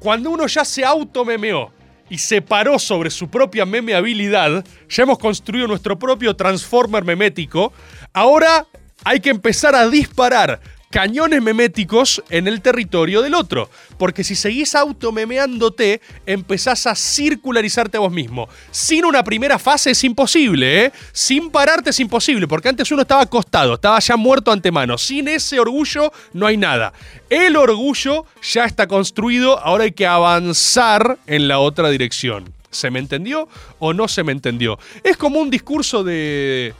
[0.00, 1.72] Cuando uno ya se automemeó
[2.10, 7.72] y se paró sobre su propia memeabilidad, ya hemos construido nuestro propio transformer memético,
[8.12, 8.66] ahora
[9.04, 10.60] hay que empezar a disparar
[10.90, 13.70] cañones meméticos en el territorio del otro.
[13.98, 18.48] Porque si seguís automemeándote, empezás a circularizarte a vos mismo.
[18.70, 20.92] Sin una primera fase es imposible, ¿eh?
[21.12, 24.98] Sin pararte es imposible, porque antes uno estaba acostado, estaba ya muerto antemano.
[24.98, 26.92] Sin ese orgullo no hay nada.
[27.30, 32.52] El orgullo ya está construido, ahora hay que avanzar en la otra dirección.
[32.70, 33.48] ¿Se me entendió
[33.78, 34.78] o no se me entendió?
[35.02, 36.74] Es como un discurso de...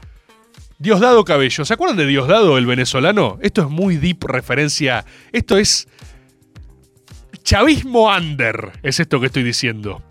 [0.79, 1.65] Diosdado Cabello.
[1.65, 3.39] ¿Se acuerdan de Diosdado, el venezolano?
[3.43, 5.05] Esto es muy deep referencia.
[5.33, 5.89] Esto es.
[7.43, 10.03] Chavismo under, es esto que estoy diciendo.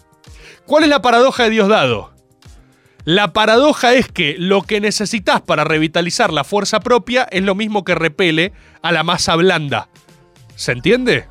[0.66, 2.14] ¿Cuál es la paradoja de Diosdado?
[3.06, 7.86] La paradoja es que lo que necesitas para revitalizar la fuerza propia es lo mismo
[7.86, 8.52] que repele
[8.82, 9.88] a la masa blanda.
[10.56, 11.28] ¿Se entiende?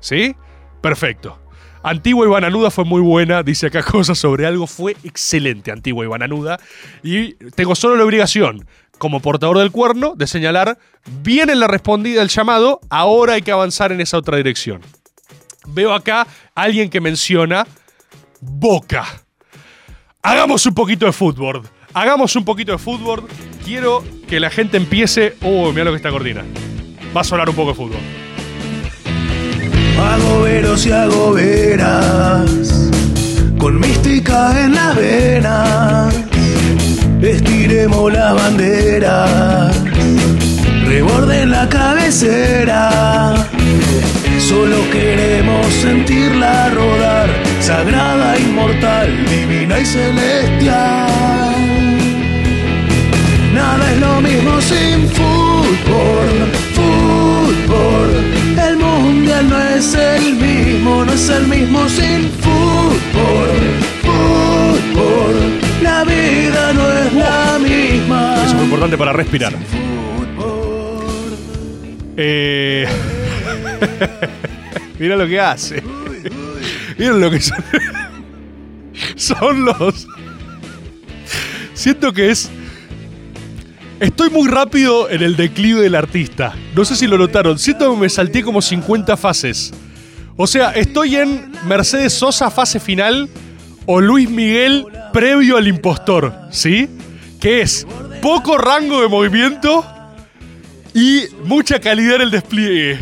[0.00, 0.36] ¿Sí?
[0.82, 1.40] Perfecto.
[1.82, 6.08] Antigua y Bananuda fue muy buena, dice acá cosas sobre algo, fue excelente Antigua y
[6.08, 6.58] Bananuda.
[7.02, 8.66] Y tengo solo la obligación,
[8.98, 10.78] como portador del cuerno, de señalar,
[11.22, 14.82] bien en la respondida del llamado, ahora hay que avanzar en esa otra dirección.
[15.68, 17.66] Veo acá alguien que menciona
[18.40, 19.04] Boca.
[20.22, 21.62] Hagamos un poquito de fútbol.
[21.94, 23.26] Hagamos un poquito de fútbol.
[23.64, 25.36] Quiero que la gente empiece...
[25.42, 26.44] Oh, mira lo que está Cortina.
[27.16, 28.27] Va a sonar un poco de fútbol.
[29.98, 32.50] Agoberos y agoberas,
[33.58, 36.14] con mística en las venas,
[37.20, 39.74] estiremos las banderas,
[40.86, 43.34] reborden la cabecera,
[44.38, 47.28] solo queremos sentirla rodar,
[47.60, 51.08] sagrada, inmortal, divina y celestial.
[53.52, 56.28] Nada es lo mismo sin fútbol,
[56.74, 58.37] fútbol,
[59.40, 63.50] el es el mismo, no es el mismo sin fútbol.
[64.02, 68.34] Fútbol, la vida no es la misma.
[68.36, 69.54] Eso es muy importante para respirar.
[72.16, 72.88] Eh...
[74.98, 75.80] Mira lo que hace.
[76.98, 77.64] Mira lo que son.
[79.14, 80.08] Son los.
[81.74, 82.50] Siento que es.
[84.00, 86.54] Estoy muy rápido en el declive del artista.
[86.76, 87.58] No sé si lo notaron.
[87.58, 89.72] Siento que me salté como 50 fases.
[90.36, 93.28] O sea, estoy en Mercedes Sosa fase final
[93.86, 96.32] o Luis Miguel previo al impostor.
[96.52, 96.88] ¿Sí?
[97.40, 97.88] Que es
[98.22, 99.84] poco rango de movimiento
[100.94, 103.00] y mucha calidad en el despliegue.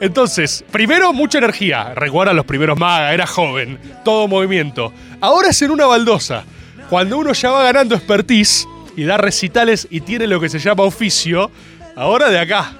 [0.00, 1.92] Entonces, primero, mucha energía.
[1.94, 4.90] Recuerda los primeros magas, era joven, todo movimiento.
[5.20, 6.44] Ahora es en una baldosa.
[6.88, 8.66] Cuando uno ya va ganando expertise
[9.00, 11.50] y da recitales y tiene lo que se llama oficio,
[11.96, 12.72] ahora de acá.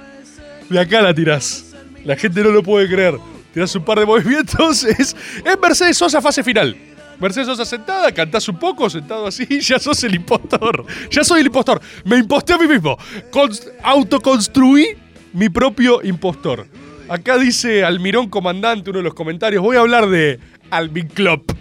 [0.69, 1.73] De acá la tirás.
[2.05, 3.17] La gente no lo puede creer.
[3.55, 4.83] Tirás un par de movimientos.
[4.83, 6.75] Es, es Mercedes Sosa fase final.
[7.19, 10.85] Mercedes Sosa sentada, cantás un poco, sentado así, ya sos el impostor.
[11.09, 11.81] Ya soy el impostor.
[12.05, 12.95] Me imposté a mí mismo.
[13.31, 14.95] Cons- autoconstruí
[15.33, 16.67] mi propio impostor.
[17.09, 19.63] Acá dice Almirón Comandante, uno de los comentarios.
[19.63, 21.51] Voy a hablar de Alvin Klopp.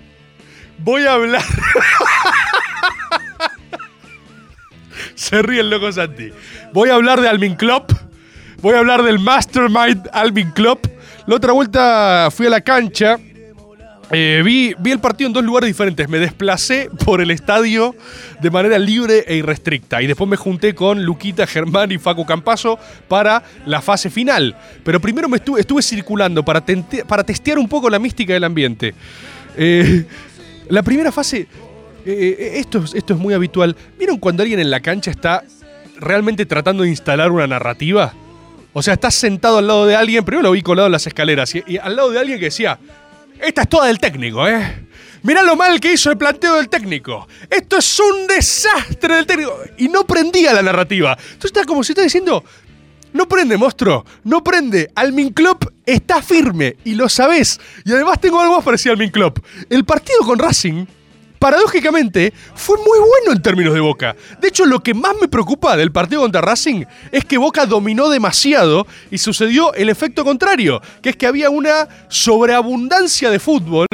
[0.84, 1.42] Voy a hablar.
[5.20, 6.30] Se ríe el loco Santi.
[6.72, 7.92] Voy a hablar de Alvin Klopp.
[8.62, 10.86] Voy a hablar del Mastermind Alvin Klopp.
[11.26, 13.18] La otra vuelta fui a la cancha.
[14.12, 16.08] Eh, vi, vi el partido en dos lugares diferentes.
[16.08, 17.94] Me desplacé por el estadio
[18.40, 20.00] de manera libre e irrestricta.
[20.00, 24.56] Y después me junté con Luquita Germán y Facu Campazo para la fase final.
[24.84, 26.64] Pero primero me estuve, circulando para,
[27.06, 28.94] para testear un poco la mística del ambiente.
[29.54, 30.06] Eh,
[30.70, 31.46] la primera fase,
[32.06, 33.76] eh, esto, es- esto es muy habitual.
[33.98, 35.44] ¿Vieron cuando alguien en la cancha está
[35.98, 38.12] realmente tratando de instalar una narrativa?
[38.72, 41.52] O sea, estás sentado al lado de alguien, primero lo vi colado en las escaleras,
[41.54, 42.78] y, al lado de alguien que decía,
[43.40, 44.86] esta es toda del técnico, ¿eh?
[45.22, 47.28] Mirá lo mal que hizo el planteo del técnico.
[47.50, 49.54] Esto es un desastre del técnico.
[49.76, 51.12] Y no prendía la narrativa.
[51.12, 52.42] Entonces está como si está diciendo,
[53.12, 54.06] no prende, monstruo.
[54.24, 54.90] No prende.
[54.94, 57.60] Almin Klopp está firme y lo sabés.
[57.84, 59.40] Y además tengo algo más parecido a Almin Klopp.
[59.68, 60.86] El partido con Racing,
[61.40, 64.14] paradójicamente, fue muy bueno en términos de Boca.
[64.40, 68.10] De hecho, lo que más me preocupa del partido contra Racing es que Boca dominó
[68.10, 73.86] demasiado y sucedió el efecto contrario, que es que había una sobreabundancia de fútbol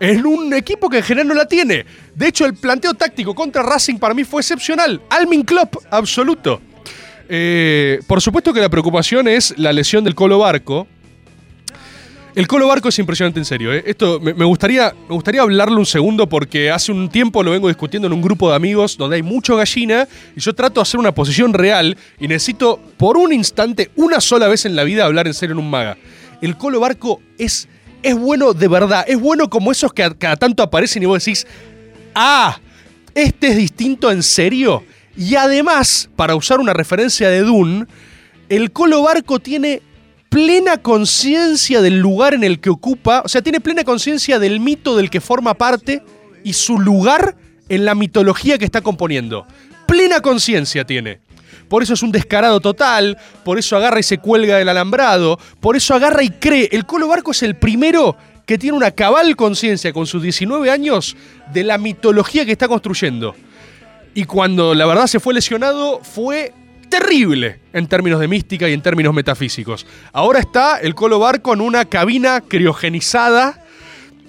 [0.00, 1.86] en un equipo que en general no la tiene.
[2.16, 5.00] De hecho, el planteo táctico contra Racing para mí fue excepcional.
[5.08, 6.60] Almin Klopp, absoluto.
[7.28, 10.88] Eh, por supuesto que la preocupación es la lesión del Colo Barco.
[12.38, 13.74] El Colo Barco es impresionante en serio.
[13.74, 13.82] ¿eh?
[13.84, 18.06] Esto me, gustaría, me gustaría hablarlo un segundo porque hace un tiempo lo vengo discutiendo
[18.06, 21.10] en un grupo de amigos donde hay mucho gallina y yo trato de hacer una
[21.10, 25.34] posición real y necesito por un instante, una sola vez en la vida, hablar en
[25.34, 25.98] serio en un maga.
[26.40, 27.66] El Colo Barco es,
[28.04, 29.04] es bueno de verdad.
[29.08, 31.44] Es bueno como esos que cada tanto aparecen y vos decís,
[32.14, 32.60] ah,
[33.16, 34.84] este es distinto en serio.
[35.16, 37.86] Y además, para usar una referencia de Dune,
[38.48, 39.82] el Colo Barco tiene
[40.28, 44.96] plena conciencia del lugar en el que ocupa, o sea, tiene plena conciencia del mito
[44.96, 46.02] del que forma parte
[46.44, 47.36] y su lugar
[47.68, 49.46] en la mitología que está componiendo.
[49.86, 51.20] Plena conciencia tiene.
[51.68, 55.76] Por eso es un descarado total, por eso agarra y se cuelga del alambrado, por
[55.76, 56.68] eso agarra y cree.
[56.72, 61.16] El Colo Barco es el primero que tiene una cabal conciencia con sus 19 años
[61.52, 63.34] de la mitología que está construyendo.
[64.14, 66.54] Y cuando la verdad se fue lesionado, fue
[66.88, 69.86] terrible en términos de mística y en términos metafísicos.
[70.12, 73.64] Ahora está el Colo Barco en una cabina criogenizada,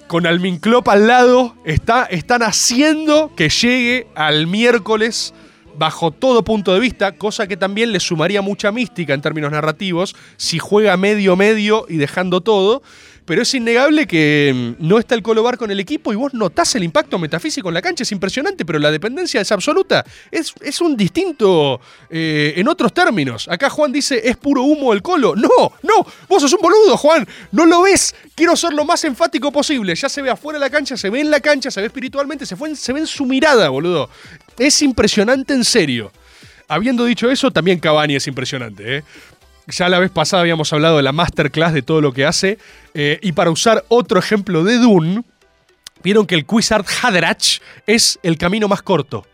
[0.06, 1.54] con Almin Klopp al lado.
[1.64, 5.32] Está, están haciendo que llegue al miércoles
[5.78, 10.16] bajo todo punto de vista, cosa que también le sumaría mucha mística en términos narrativos,
[10.36, 12.82] si juega medio medio y dejando todo.
[13.30, 16.34] Pero es innegable que mm, no está el Colo Barco en el equipo y vos
[16.34, 20.04] notás el impacto metafísico en la cancha, es impresionante, pero la dependencia es absoluta.
[20.32, 23.46] Es, es un distinto eh, en otros términos.
[23.46, 25.36] Acá Juan dice, es puro humo el Colo.
[25.36, 25.48] No,
[25.80, 27.24] no, vos sos un boludo, Juan.
[27.52, 28.16] No lo ves.
[28.34, 29.94] Quiero ser lo más enfático posible.
[29.94, 32.44] Ya se ve afuera de la cancha, se ve en la cancha, se ve espiritualmente,
[32.44, 34.10] se, se ve en su mirada, boludo.
[34.58, 36.10] Es impresionante en serio.
[36.66, 39.04] Habiendo dicho eso, también Cavani es impresionante, ¿eh?
[39.70, 42.58] Ya la vez pasada habíamos hablado de la masterclass de todo lo que hace.
[42.94, 45.22] eh, y para usar otro ejemplo de Dune,
[46.02, 49.26] vieron que el Quizard Haderach es el camino más corto.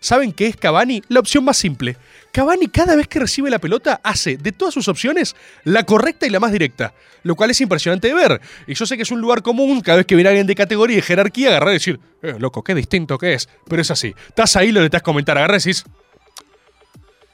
[0.00, 1.02] ¿Saben qué es Cavani?
[1.08, 1.96] La opción más simple.
[2.32, 6.30] Cavani cada vez que recibe la pelota hace de todas sus opciones la correcta y
[6.30, 8.40] la más directa, lo cual es impresionante de ver.
[8.66, 10.98] Y yo sé que es un lugar común cada vez que viene alguien de categoría
[10.98, 13.48] y jerarquía agarrar y decir, eh, loco, qué distinto que es.
[13.68, 14.14] Pero es así.
[14.28, 15.84] Estás ahí, lo necesitas comentar, agarras y decís,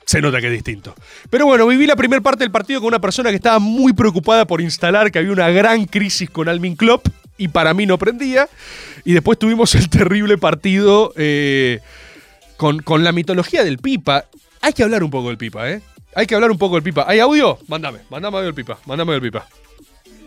[0.06, 0.94] se nota que es distinto.
[1.30, 4.46] Pero bueno, viví la primera parte del partido con una persona que estaba muy preocupada
[4.46, 8.48] por instalar que había una gran crisis con Almin Klopp y para mí no prendía.
[9.04, 11.80] Y después tuvimos el terrible partido eh,
[12.56, 14.24] con, con la mitología del Pipa.
[14.60, 15.80] Hay que hablar un poco del Pipa, ¿eh?
[16.14, 17.04] Hay que hablar un poco del Pipa.
[17.08, 17.58] ¿Hay audio?
[17.66, 19.46] Mándame, mándame audio del Pipa, mándame audio del Pipa.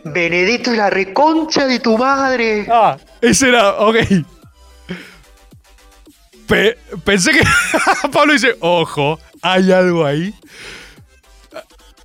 [0.03, 2.67] Benedito es la reconcha de tu madre.
[2.69, 3.95] Ah, ese era, ok.
[6.47, 7.41] Pe- pensé que.
[8.11, 10.33] Pablo dice, ojo, hay algo ahí.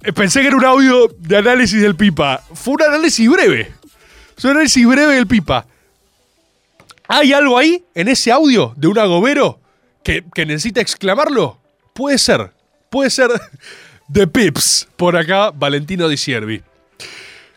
[0.02, 2.42] Eh, Pensé que era un audio de análisis del Pipa.
[2.54, 3.72] Fue un análisis breve.
[4.36, 5.66] Es un análisis breve del Pipa.
[7.08, 9.60] ¿Hay algo ahí en ese audio de un agobero
[10.02, 11.58] que, que necesita exclamarlo?
[11.92, 12.52] Puede ser.
[12.90, 13.30] Puede ser
[14.08, 14.88] de Pips.
[14.96, 16.62] Por acá, Valentino Di Siervi.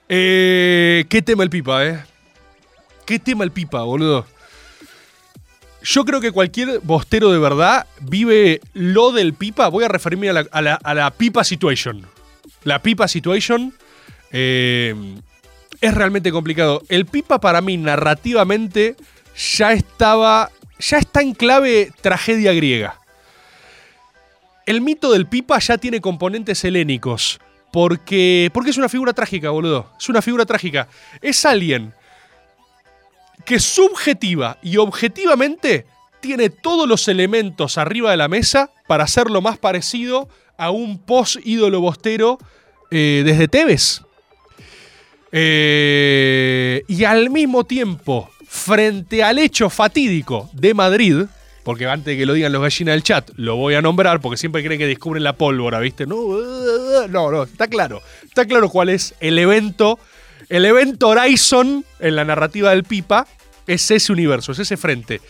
[0.07, 2.03] Eh, ¿Qué tema el Pipa, eh?
[3.05, 4.25] ¿Qué tema el Pipa, boludo?
[5.87, 9.67] Yo creo que cualquier bostero de verdad vive lo del Pipa.
[9.67, 12.01] Voy a referirme a la, a la- Pipa Situation.
[12.63, 13.71] La Pipa Situation
[14.31, 14.95] eh,
[15.81, 16.81] es realmente complicado.
[16.89, 18.95] El Pipa para mí narrativamente
[19.57, 22.99] ya estaba, ya está en clave tragedia griega.
[24.65, 27.39] El mito del Pipa ya tiene componentes helénicos.
[27.71, 29.91] Porque, porque es una figura trágica, boludo.
[29.99, 30.87] Es una figura trágica.
[31.21, 31.93] Es alguien
[33.45, 35.85] que subjetiva y objetivamente
[36.19, 40.27] tiene todos los elementos arriba de la mesa para hacerlo más parecido
[40.57, 42.39] a un post-ídolo bostero
[42.91, 44.01] eh, desde Tevez.
[45.31, 51.25] Eh, y al mismo tiempo, frente al hecho fatídico de Madrid,
[51.63, 54.37] porque antes de que lo digan los gallinas del chat, lo voy a nombrar porque
[54.37, 56.05] siempre creen que descubren la pólvora, ¿viste?
[56.05, 56.15] No,
[57.07, 58.01] no, no, está claro.
[58.23, 59.99] Está claro cuál es el evento.
[60.47, 63.27] El evento Horizon en la narrativa del Pipa
[63.67, 65.21] es ese universo, es ese frente.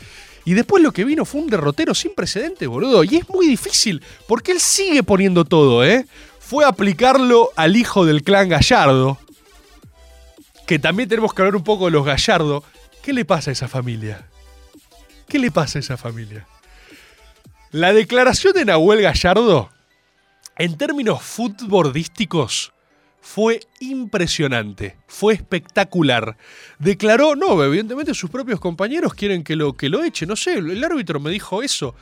[0.46, 3.04] Y después lo que vino fue un derrotero sin precedentes, boludo.
[3.04, 6.06] Y es muy difícil, porque él sigue poniendo todo, ¿eh?
[6.40, 9.18] Fue aplicarlo al hijo del clan Gallardo.
[10.68, 12.64] Que también tenemos que hablar un poco de los Gallardo.
[13.02, 14.28] ¿Qué le pasa a esa familia?
[15.28, 16.48] ¿Qué le pasa a esa familia?
[17.72, 19.72] La declaración de Nahuel Gallardo,
[20.58, 22.72] en términos futbolísticos,
[23.26, 26.38] fue impresionante, fue espectacular.
[26.78, 30.84] Declaró, no, evidentemente sus propios compañeros quieren que lo, que lo eche, no sé, el
[30.84, 31.96] árbitro me dijo eso.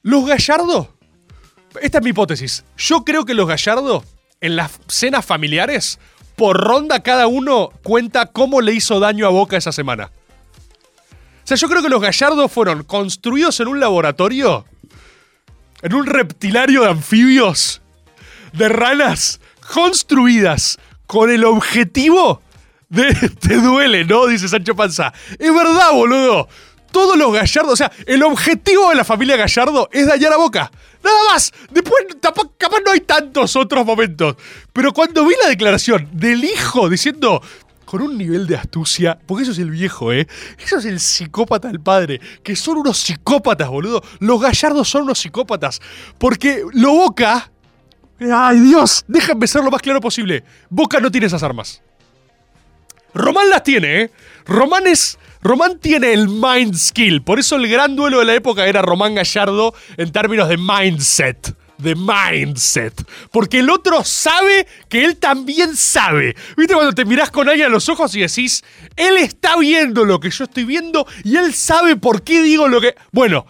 [0.00, 0.96] Los Gallardo,
[1.82, 4.02] esta es mi hipótesis, yo creo que los Gallardo,
[4.40, 5.98] en las cenas familiares,
[6.36, 10.10] por ronda cada uno cuenta cómo le hizo daño a Boca esa semana.
[11.44, 14.64] O sea, yo creo que los Gallardo fueron construidos en un laboratorio,
[15.82, 17.82] en un reptilario de anfibios,
[18.54, 19.40] de ranas,
[19.72, 22.42] construidas con el objetivo
[22.88, 23.12] de...
[23.40, 24.26] Te duele, ¿no?
[24.26, 25.12] Dice Sancho Panza.
[25.38, 26.48] Es verdad, boludo.
[26.92, 30.70] Todos los Gallardo, o sea, el objetivo de la familia Gallardo es dañar a Boca.
[31.02, 31.52] Nada más.
[31.70, 34.36] Después, capaz no hay tantos otros momentos.
[34.72, 37.42] Pero cuando vi la declaración del hijo diciendo,
[37.84, 40.28] con un nivel de astucia, porque eso es el viejo, ¿eh?
[40.64, 44.00] Eso es el psicópata del padre, que son unos psicópatas, boludo.
[44.20, 45.80] Los gallardos son unos psicópatas,
[46.18, 47.50] porque lo Boca...
[48.32, 49.04] ¡Ay, Dios!
[49.08, 50.44] Déjenme ser lo más claro posible.
[50.70, 51.82] Boca no tiene esas armas.
[53.14, 54.10] Román las tiene, ¿eh?
[54.44, 55.18] Román es...
[55.40, 57.22] Román tiene el mind skill.
[57.22, 61.54] Por eso el gran duelo de la época era Román Gallardo en términos de mindset.
[61.76, 62.94] De mindset.
[63.30, 66.34] Porque el otro sabe que él también sabe.
[66.56, 68.64] ¿Viste cuando te mirás con alguien a los ojos y decís,
[68.96, 72.80] él está viendo lo que yo estoy viendo y él sabe por qué digo lo
[72.80, 72.94] que.
[73.12, 73.46] Bueno,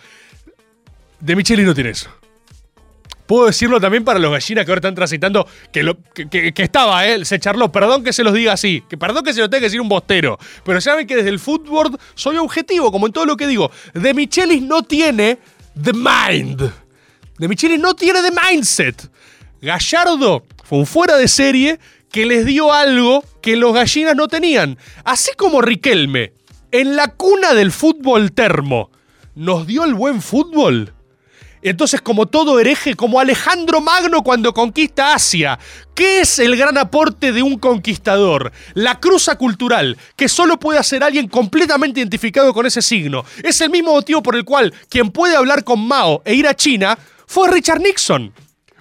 [1.21, 2.11] de Micheli no tiene eso.
[3.27, 7.25] Puedo decirlo también para los gallinas que ahora están transitando, que, lo- que, estaba, ¿eh?
[7.25, 9.67] Se charló, perdón que se los diga así, que perdón que se lo tenga que
[9.67, 13.37] decir un bostero, pero saben que desde el fútbol soy objetivo, como en todo lo
[13.37, 13.71] que digo.
[13.95, 15.39] De Michelis no tiene
[15.83, 16.71] the mind.
[17.39, 19.11] De Michelis no tiene the mindset.
[19.63, 21.79] Gallardo fue un fuera de serie
[22.11, 24.79] que les dio algo que los gallinas no tenían.
[25.05, 26.33] Así como Riquelme,
[26.71, 28.91] en la cuna del fútbol termo,
[29.35, 30.94] nos dio el buen fútbol.
[31.64, 35.59] Entonces, como todo hereje, como Alejandro Magno cuando conquista Asia,
[35.94, 38.53] ¿qué es el gran aporte de un conquistador?
[38.74, 43.25] La cruza cultural, que solo puede hacer alguien completamente identificado con ese signo.
[43.42, 46.54] Es el mismo motivo por el cual quien puede hablar con Mao e ir a
[46.54, 48.35] China fue Richard Nixon.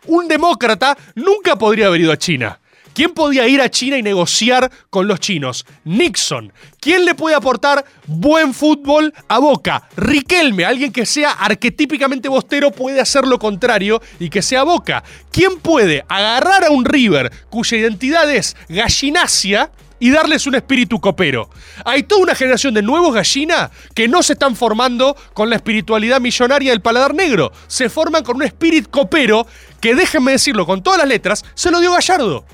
[0.07, 2.59] Un demócrata nunca podría haber ido a China.
[2.93, 5.65] ¿Quién podía ir a China y negociar con los chinos?
[5.83, 6.53] Nixon.
[6.79, 9.87] ¿Quién le puede aportar buen fútbol a Boca?
[9.97, 15.03] Riquelme, alguien que sea arquetípicamente bostero, puede hacer lo contrario y que sea Boca.
[15.31, 21.49] ¿Quién puede agarrar a un River cuya identidad es gallinacia y darles un espíritu copero.
[21.85, 26.19] Hay toda una generación de nuevos gallina que no se están formando con la espiritualidad
[26.19, 27.53] millonaria del paladar negro.
[27.67, 29.47] Se forman con un espíritu copero
[29.79, 32.45] que, déjenme decirlo con todas las letras, se lo dio Gallardo.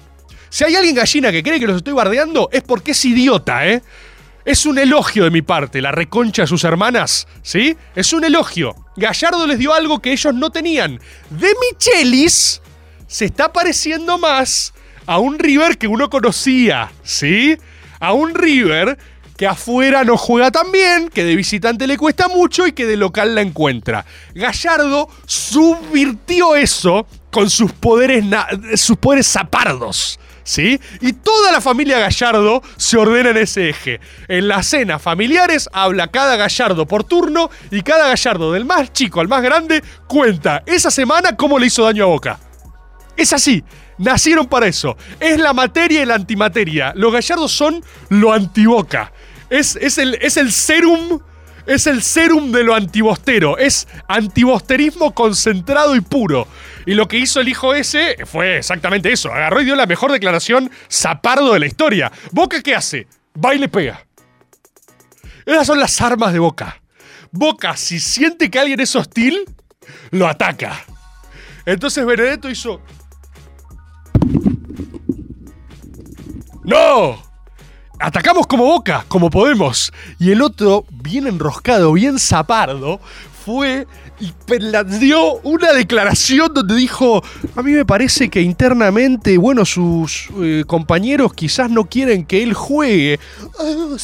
[0.50, 3.82] Si hay alguien gallina que cree que los estoy bardeando, es porque es idiota, ¿eh?
[4.46, 7.78] Es un elogio de mi parte, la reconcha de sus hermanas, ¿sí?
[7.96, 8.76] Es un elogio.
[8.96, 11.00] Gallardo les dio algo que ellos no tenían.
[11.30, 12.62] De Michelis
[13.06, 14.74] se está pareciendo más
[15.06, 17.58] a un River que uno conocía, ¿sí?
[18.00, 18.98] A un River
[19.38, 22.98] que afuera no juega tan bien, que de visitante le cuesta mucho y que de
[22.98, 24.06] local la encuentra.
[24.36, 28.26] Gallardo subvirtió eso con sus poderes,
[28.76, 30.20] sus poderes zapardos.
[30.50, 30.82] ¿Sí?
[31.00, 34.00] Y toda la familia Gallardo se ordena en ese eje.
[34.28, 39.22] En las cenas familiares habla cada Gallardo por turno y cada Gallardo, del más chico
[39.22, 42.40] al más grande, cuenta esa semana cómo le hizo daño a Boca.
[43.16, 43.64] Es así.
[44.00, 44.98] Nacieron para eso.
[45.20, 46.94] Es la materia y la antimateria.
[46.96, 49.14] Los gallardos son lo antiboca.
[49.52, 51.20] Es, es, el, es el serum.
[51.70, 53.60] Es el serum de lo antibostero.
[53.60, 56.48] Es antibosterismo concentrado y puro.
[56.88, 59.32] Y lo que hizo el hijo ese fue exactamente eso.
[59.32, 62.12] Agarró y dio la mejor declaración zapardo de la historia.
[62.32, 63.06] ¿Boca qué hace?
[63.38, 64.04] Va y pega.
[65.46, 66.82] Esas son las armas de Boca.
[67.32, 69.46] Boca, si siente que alguien es hostil,
[70.10, 70.84] lo ataca.
[71.68, 72.82] Entonces Benedetto hizo.
[76.64, 77.29] ¡No!
[78.00, 79.92] Atacamos como boca, como podemos.
[80.20, 83.00] Y el otro, bien enroscado, bien zapardo,
[83.46, 83.88] fue
[84.20, 84.34] y
[85.00, 87.24] dio una declaración donde dijo:
[87.56, 92.54] A mí me parece que internamente, bueno, sus eh, compañeros quizás no quieren que él
[92.54, 93.20] juegue.
[93.58, 93.98] Oh.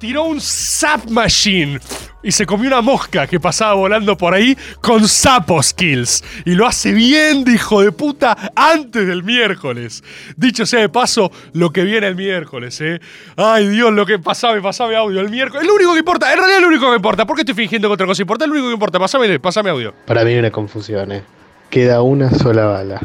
[0.00, 1.78] Tiró un Zap Machine
[2.22, 6.24] y se comió una mosca que pasaba volando por ahí con sapo skills.
[6.46, 10.02] Y lo hace bien, de hijo de puta, antes del miércoles.
[10.38, 12.98] Dicho sea de paso, lo que viene el miércoles, ¿eh?
[13.36, 15.64] Ay, Dios, lo que pasaba, pasame audio el miércoles.
[15.64, 17.26] Es lo único que importa, en realidad es lo único que importa.
[17.26, 18.46] ¿Por qué estoy fingiendo que otra cosa importa?
[18.46, 18.98] Es lo único que importa.
[18.98, 19.92] Pasame, pasame audio.
[20.06, 21.22] Para mí hay una confusión, ¿eh?
[21.68, 23.02] Queda una sola bala.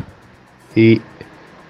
[0.77, 1.01] Y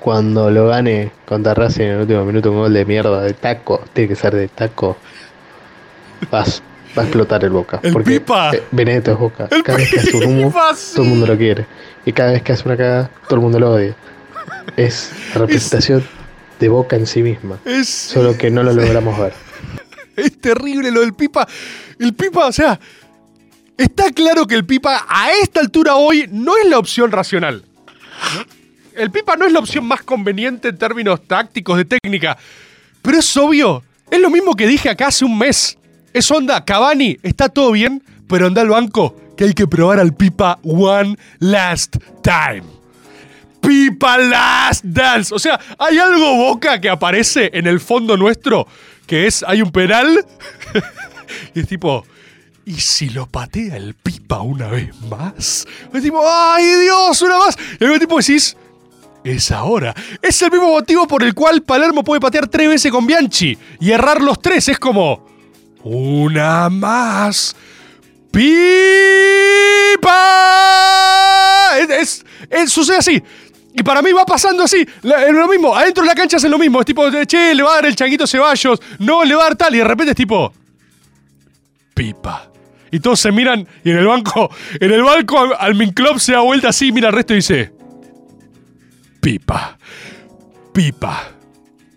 [0.06, 3.84] cuando lo gane contra Racing en el último minuto un gol de mierda de taco,
[3.92, 4.98] tiene que ser de taco,
[6.30, 6.62] vas,
[6.96, 7.80] va a explotar el Boca.
[7.82, 8.52] El porque Pipa.
[8.54, 9.48] eh, Benedetto es Boca.
[9.50, 10.92] El cada vez que hace un humo, sí.
[10.94, 11.66] todo el mundo lo quiere.
[12.06, 13.96] Y cada vez que hace una cagada, todo el mundo lo odia.
[14.78, 16.04] Es la representación
[16.60, 17.58] de Boca en sí misma.
[17.66, 19.34] Es- Solo que no lo logramos ver.
[20.16, 21.48] Es terrible lo del Pipa.
[22.00, 22.80] El Pipa, o sea,
[23.76, 27.64] está claro que el Pipa a esta altura hoy no es la opción racional.
[28.96, 32.38] El Pipa no es la opción más conveniente en términos tácticos de técnica.
[33.02, 33.84] Pero es obvio.
[34.10, 35.78] Es lo mismo que dije acá hace un mes.
[36.14, 40.14] Es onda, Cavani, está todo bien, pero anda al banco, que hay que probar al
[40.14, 42.64] Pipa one last time.
[43.60, 45.34] Pipa Last Dance.
[45.34, 48.68] O sea, hay algo boca que aparece en el fondo nuestro,
[49.08, 50.24] que es, hay un penal,
[51.56, 52.06] y es tipo,
[52.64, 55.68] ¿y si lo patea el Pipa una vez más?
[55.94, 57.58] Es tipo, ¡ay Dios, una más!
[57.80, 58.56] Y mismo tiempo decís,
[59.26, 59.94] es ahora.
[60.22, 63.92] Es el mismo motivo por el cual Palermo puede patear tres veces con Bianchi y
[63.92, 64.70] errar los tres.
[64.70, 65.26] Es como,
[65.84, 67.56] una más.
[70.36, 71.70] ¡Pipa!
[71.80, 73.22] Es, es- es- sucede así.
[73.78, 74.82] Y para mí va pasando así.
[75.04, 75.76] Es lo mismo.
[75.76, 76.80] Adentro de la cancha hacen lo mismo.
[76.80, 78.80] Es tipo, che, le va a dar el changuito Ceballos.
[79.00, 79.76] No, le va a dar tal.
[79.76, 80.54] Y de repente es tipo.
[81.94, 82.50] Pipa.
[82.92, 83.68] Y todos se miran.
[83.84, 84.50] Y en el banco.
[84.80, 86.94] En el banco, Al- Almin Club se da vuelta así.
[86.94, 87.74] Mira al resto y dice.
[89.26, 89.76] Pipa.
[90.72, 91.32] Pipa.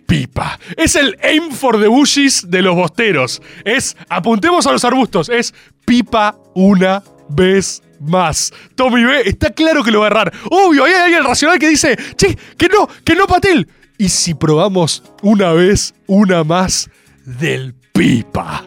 [0.07, 0.59] Pipa.
[0.79, 3.43] Es el aim for the bushes de los bosteros.
[3.67, 5.29] Es apuntemos a los arbustos.
[5.29, 5.53] Es
[5.85, 8.51] pipa una vez más.
[8.75, 10.33] Tommy B está claro que lo va a errar.
[10.51, 13.69] Obvio, hay alguien racional que dice, che, que no, que no patel.
[13.99, 16.89] Y si probamos una vez, una más
[17.27, 18.65] del pipa.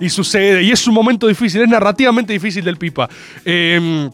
[0.00, 3.06] Y sucede, y es un momento difícil, es narrativamente difícil del pipa.
[3.44, 4.10] Em,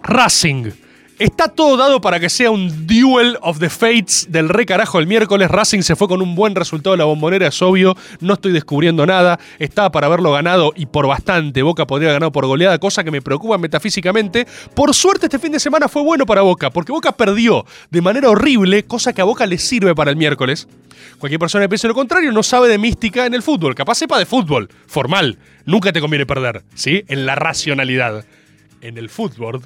[0.00, 0.81] Racing.
[1.22, 5.06] Está todo dado para que sea un duel of the fates del re carajo el
[5.06, 5.48] miércoles.
[5.52, 7.96] Racing se fue con un buen resultado de la bombonera, es obvio.
[8.18, 9.38] No estoy descubriendo nada.
[9.60, 11.62] Estaba para haberlo ganado y por bastante.
[11.62, 14.48] Boca podría haber ganado por goleada, cosa que me preocupa metafísicamente.
[14.74, 18.28] Por suerte, este fin de semana fue bueno para Boca, porque Boca perdió de manera
[18.28, 20.66] horrible, cosa que a Boca le sirve para el miércoles.
[21.20, 23.76] Cualquier persona que piense lo contrario no sabe de mística en el fútbol.
[23.76, 25.38] Capaz sepa de fútbol, formal.
[25.66, 27.04] Nunca te conviene perder, ¿sí?
[27.06, 28.24] En la racionalidad.
[28.80, 29.62] En el fútbol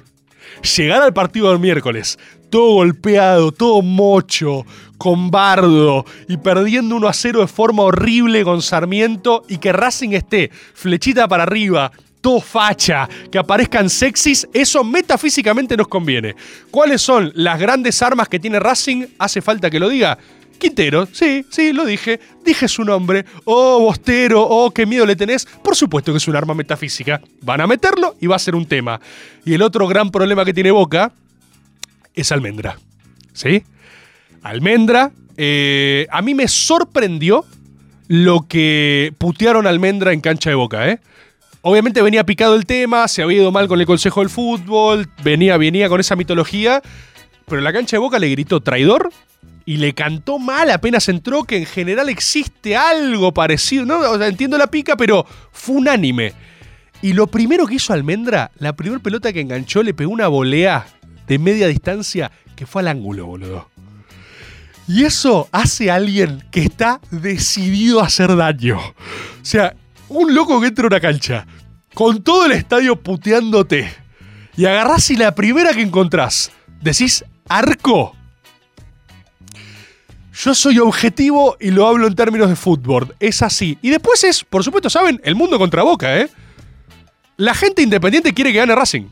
[0.75, 2.17] llegar al partido del miércoles,
[2.49, 4.65] todo golpeado, todo mocho,
[4.97, 10.11] con bardo y perdiendo 1 a 0 de forma horrible con Sarmiento y que Racing
[10.11, 11.91] esté flechita para arriba,
[12.21, 16.35] todo facha, que aparezcan sexys, eso metafísicamente nos conviene.
[16.71, 19.05] ¿Cuáles son las grandes armas que tiene Racing?
[19.19, 20.17] ¿Hace falta que lo diga?
[20.57, 22.19] Quintero, sí, sí, lo dije.
[22.43, 23.25] Dije su nombre.
[23.45, 25.45] Oh, Bostero, oh, qué miedo le tenés.
[25.45, 27.21] Por supuesto que es un arma metafísica.
[27.41, 28.99] Van a meterlo y va a ser un tema.
[29.45, 31.11] Y el otro gran problema que tiene Boca
[32.13, 32.77] es Almendra.
[33.33, 33.63] ¿Sí?
[34.41, 35.11] Almendra.
[35.37, 37.45] eh, a mí me sorprendió
[38.07, 40.99] lo que putearon Almendra en cancha de Boca, ¿eh?
[41.61, 45.57] Obviamente venía picado el tema, se había ido mal con el Consejo del Fútbol, venía,
[45.57, 46.81] venía con esa mitología,
[47.45, 49.11] pero la cancha de Boca le gritó traidor
[49.67, 54.23] y le cantó mal apenas entró que en general existe algo parecido, ¿no?
[54.23, 56.31] Entiendo la pica, pero fue unánime.
[57.01, 60.87] Y lo primero que hizo Almendra, la primera pelota que enganchó, le pegó una volea
[61.27, 63.69] de media distancia que fue al ángulo, boludo.
[64.87, 68.79] Y eso hace a alguien que está decidido a hacer daño.
[68.79, 68.95] O
[69.45, 69.75] sea,
[70.07, 71.45] un loco que entra a una cancha
[71.93, 73.93] con todo el estadio puteándote
[74.55, 76.51] y agarrás y la primera que encontrás
[76.81, 78.16] decís arco.
[80.39, 83.15] Yo soy objetivo y lo hablo en términos de fútbol.
[83.19, 83.79] Es así.
[83.81, 85.19] Y después es, por supuesto, ¿saben?
[85.23, 86.29] El mundo contra Boca, ¿eh?
[87.37, 89.05] La gente independiente quiere que gane Racing.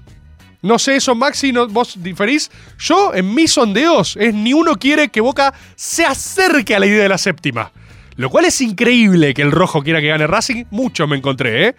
[0.61, 2.51] No sé eso, Maxi, vos diferís.
[2.78, 7.03] Yo, en mis sondeos, es ni uno quiere que Boca se acerque a la idea
[7.03, 7.71] de la séptima.
[8.17, 10.65] Lo cual es increíble que el rojo quiera que gane Racing.
[10.69, 11.76] Mucho me encontré, ¿eh?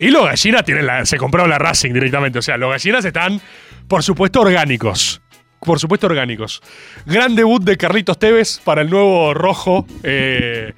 [0.00, 2.40] Y los gallinas tienen la, se compraron la Racing directamente.
[2.40, 3.40] O sea, los gallinas están,
[3.86, 5.20] por supuesto, orgánicos.
[5.60, 6.62] Por supuesto, orgánicos.
[7.04, 9.86] Gran debut de Carlitos Tevez para el nuevo rojo.
[10.02, 10.72] Eh,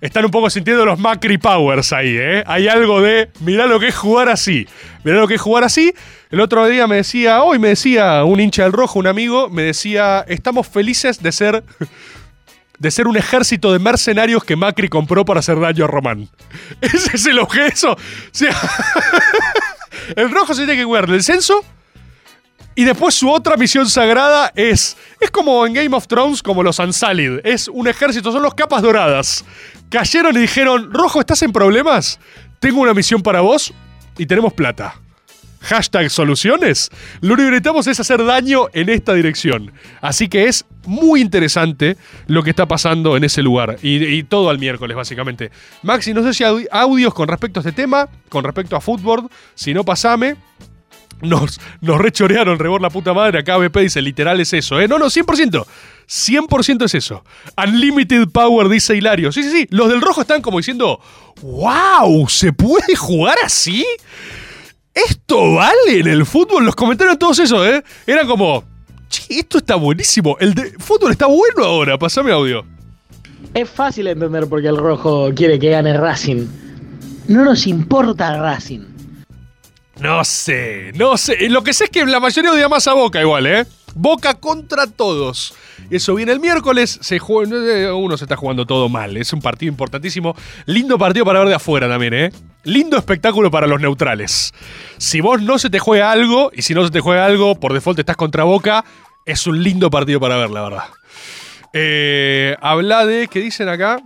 [0.00, 2.44] están un poco sintiendo los Macri Powers ahí, ¿eh?
[2.46, 4.66] Hay algo de, mirá lo que es jugar así.
[5.02, 5.94] Mirá lo que es jugar así.
[6.30, 9.62] El otro día me decía, hoy me decía un hincha del rojo, un amigo, me
[9.62, 11.64] decía, estamos felices de ser,
[12.78, 16.28] de ser un ejército de mercenarios que Macri compró para hacer daño a Román.
[16.80, 17.92] Ese es el objeto.
[17.92, 17.98] O
[18.30, 18.54] sea,
[20.16, 21.64] el rojo se tiene que cuidar del censo.
[22.74, 24.96] Y después su otra misión sagrada es.
[25.20, 27.40] Es como en Game of Thrones, como los Unsullied.
[27.44, 29.44] Es un ejército, son los capas doradas.
[29.90, 32.18] Cayeron y dijeron: Rojo, ¿estás en problemas?
[32.58, 33.72] Tengo una misión para vos
[34.18, 34.96] y tenemos plata.
[35.64, 36.90] Hashtag soluciones.
[37.22, 39.72] Lo único que necesitamos es hacer daño en esta dirección.
[40.02, 41.96] Así que es muy interesante
[42.26, 43.78] lo que está pasando en ese lugar.
[43.82, 45.50] Y, todo al miércoles, básicamente.
[45.82, 49.30] Maxi, no sé si hay audios con respecto a este tema, con respecto a fútbol.
[49.54, 50.36] Si no, pasame.
[51.22, 53.38] Nos, nos rechorearon, rebor la puta madre.
[53.38, 54.88] Acá BP dice, literal es eso, ¿eh?
[54.88, 55.64] No, no, 100%.
[56.06, 57.24] 100% es eso.
[57.56, 59.32] Unlimited Power, dice Hilario.
[59.32, 59.66] Sí, sí, sí.
[59.70, 61.00] Los del rojo están como diciendo,
[61.42, 63.84] wow, ¿se puede jugar así?
[64.92, 66.64] ¿Esto vale en el fútbol?
[66.64, 67.82] Los comentarios todos esos, ¿eh?
[68.06, 68.64] Eran como,
[69.08, 70.36] che, esto está buenísimo.
[70.38, 71.98] El fútbol está bueno ahora.
[71.98, 72.64] Pasame audio.
[73.54, 76.46] Es fácil entender por qué el rojo quiere que gane Racing.
[77.28, 78.93] No nos importa Racing.
[80.00, 81.48] No sé, no sé.
[81.48, 83.64] Lo que sé es que la mayoría odia más a Boca igual, ¿eh?
[83.94, 85.54] Boca contra todos.
[85.88, 86.98] Eso viene el miércoles.
[87.00, 89.16] Se juega, uno se está jugando todo mal.
[89.16, 90.34] Es un partido importantísimo.
[90.66, 92.32] Lindo partido para ver de afuera también, ¿eh?
[92.64, 94.52] Lindo espectáculo para los neutrales.
[94.96, 97.72] Si vos no se te juega algo, y si no se te juega algo, por
[97.72, 98.84] default estás contra Boca,
[99.24, 100.84] es un lindo partido para ver, la verdad.
[101.72, 104.00] Eh, habla de, ¿qué dicen acá?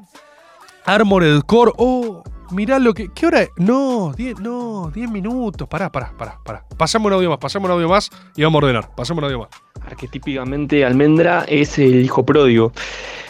[0.84, 1.72] Armored Core.
[1.76, 3.08] Oh, mirá lo que.
[3.14, 3.50] ¿Qué hora es?
[3.56, 5.68] No, 10 no, 10 minutos.
[5.68, 6.64] Pará, pará, pará, pará.
[6.76, 8.94] Pasamos un audio más, pasamos un audio más y vamos a ordenar.
[8.94, 9.48] Pasamos un audio más.
[9.84, 12.72] Arquetípicamente Almendra es el hijo pródigo.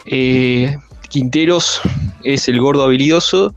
[0.04, 0.76] Eh,
[1.08, 1.80] Quinteros
[2.22, 3.54] es el gordo habilidoso.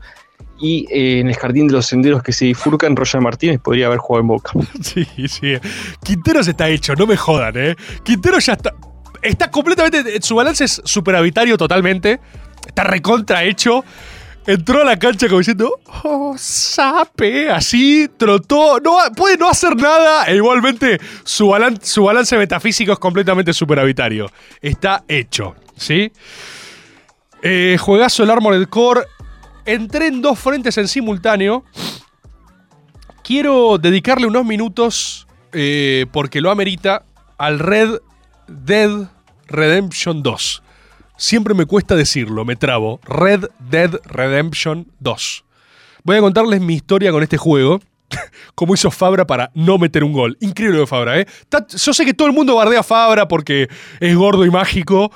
[0.64, 3.98] Y eh, en el jardín de los senderos que se bifurcan, Roger Martínez podría haber
[3.98, 4.52] jugado en Boca.
[4.80, 5.54] Sí, sí.
[6.04, 7.76] Quinteros está hecho, no me jodan, ¿eh?
[8.04, 8.72] Quinteros ya está.
[9.20, 10.22] Está completamente.
[10.22, 12.20] Su balance es superavitario totalmente.
[12.66, 13.84] Está recontra hecho.
[14.46, 20.24] Entró a la cancha como diciendo, oh, sape, así, trotó, no, puede no hacer nada,
[20.24, 24.28] e igualmente su, balan- su balance metafísico es completamente superavitario.
[24.60, 26.10] Está hecho, ¿sí?
[27.42, 29.02] Eh, juegazo el Armored Core.
[29.64, 31.64] Entré en dos frentes en simultáneo.
[33.22, 37.04] Quiero dedicarle unos minutos, eh, porque lo amerita,
[37.38, 38.00] al Red
[38.48, 39.08] Dead
[39.46, 40.62] Redemption 2.
[41.16, 43.00] Siempre me cuesta decirlo, me trabo.
[43.04, 45.44] Red Dead Redemption 2.
[46.04, 47.80] Voy a contarles mi historia con este juego.
[48.54, 50.36] Cómo hizo Fabra para no meter un gol.
[50.40, 51.26] Increíble Fabra, ¿eh?
[51.68, 53.68] Yo sé que todo el mundo bardea a Fabra porque
[54.00, 55.12] es gordo y mágico.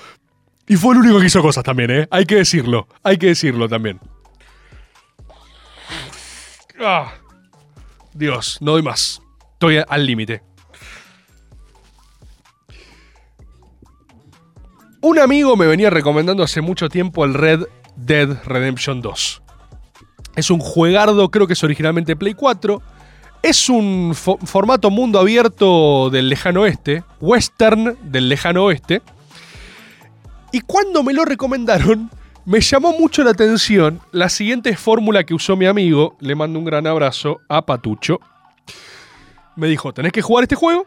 [0.69, 2.09] Y fue el único que hizo cosas también, ¿eh?
[2.11, 2.89] Hay que decirlo.
[3.03, 4.01] Hay que decirlo también.
[6.81, 7.13] Ah.
[8.13, 9.21] Dios, no doy más.
[9.55, 10.43] Estoy al límite.
[15.01, 17.65] Un amigo me venía recomendando hace mucho tiempo el Red
[17.97, 19.43] Dead Redemption 2.
[20.37, 22.83] Es un juegardo, creo que es originalmente Play 4.
[23.43, 29.03] Es un fo- formato mundo abierto del lejano oeste, western del lejano oeste.
[30.53, 32.11] Y cuando me lo recomendaron,
[32.45, 36.17] me llamó mucho la atención la siguiente fórmula que usó mi amigo.
[36.21, 38.19] Le mando un gran abrazo a Patucho.
[39.55, 40.87] Me dijo, tenés que jugar este juego.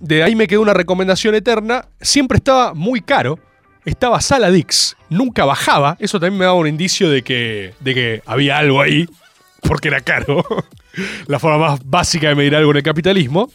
[0.00, 1.86] De ahí me quedó una recomendación eterna.
[2.00, 3.38] Siempre estaba muy caro.
[3.84, 4.96] Estaba Saladix.
[5.08, 5.96] Nunca bajaba.
[5.98, 9.08] Eso también me daba un indicio de que, de que había algo ahí.
[9.62, 10.44] Porque era caro.
[11.26, 13.50] la forma más básica de medir algo en el capitalismo.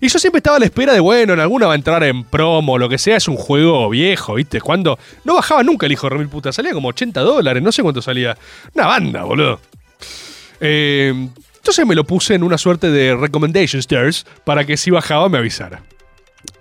[0.00, 2.24] Y yo siempre estaba a la espera de, bueno, en alguna va a entrar en
[2.24, 4.60] promo, lo que sea, es un juego viejo, ¿viste?
[4.60, 7.82] Cuando no bajaba nunca el hijo de remil puta, salía como 80 dólares, no sé
[7.82, 8.36] cuánto salía.
[8.74, 9.60] Una banda, boludo.
[10.60, 11.28] Eh,
[11.70, 15.38] entonces me lo puse en una suerte de recommendation stairs para que si bajaba me
[15.38, 15.84] avisara.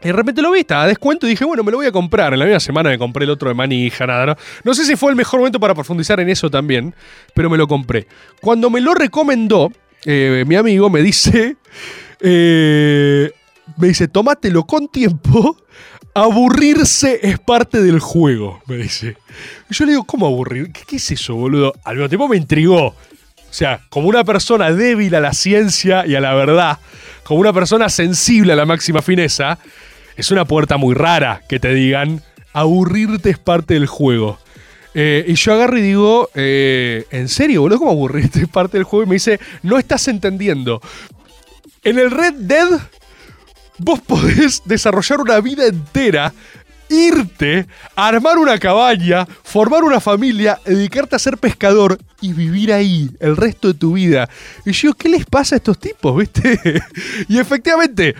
[0.03, 1.91] Y de repente lo vi, estaba a descuento y dije, bueno, me lo voy a
[1.91, 2.32] comprar.
[2.32, 4.36] En la misma semana me compré el otro de manija, nada, ¿no?
[4.64, 6.93] No sé si fue el mejor momento para profundizar en eso también,
[7.34, 8.05] pero me lo compré.
[8.39, 9.72] Cuando me lo recomendó,
[10.05, 11.55] eh, mi amigo me dice,
[12.20, 13.32] eh,
[13.78, 15.57] me dice, tómatelo con tiempo.
[16.14, 19.18] Aburrirse es parte del juego, me dice.
[19.72, 20.72] Y yo le digo, ¿cómo aburrir?
[20.72, 21.74] ¿Qué, qué es eso, boludo?
[21.84, 22.93] Al mismo tiempo me intrigó.
[23.49, 26.77] O sea, como una persona débil a la ciencia y a la verdad,
[27.23, 29.57] como una persona sensible a la máxima fineza,
[30.15, 32.21] es una puerta muy rara que te digan,
[32.53, 34.37] aburrirte es parte del juego.
[34.93, 37.79] Eh, y yo agarro y digo, eh, ¿en serio, boludo?
[37.79, 39.03] ¿Cómo aburrirte es parte del juego?
[39.05, 40.81] Y me dice, no estás entendiendo.
[41.83, 42.67] En el Red Dead,
[43.77, 46.33] vos podés desarrollar una vida entera,
[46.89, 53.37] irte, armar una cabaña, formar una familia, dedicarte a ser pescador y vivir ahí el
[53.37, 54.29] resto de tu vida.
[54.65, 56.59] Y yo, ¿qué les pasa a estos tipos, viste?
[57.27, 58.15] Y efectivamente,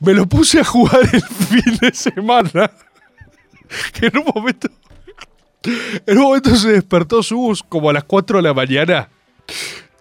[0.00, 2.70] me lo puse a jugar el fin de semana.
[3.92, 4.68] Que en un momento.
[6.06, 9.08] En un momento se despertó Sus como a las 4 de la mañana.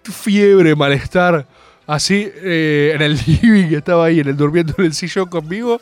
[0.03, 1.47] Fiebre, malestar.
[1.85, 5.81] Así, eh, en el living, estaba ahí, en el durmiendo en el sillón conmigo.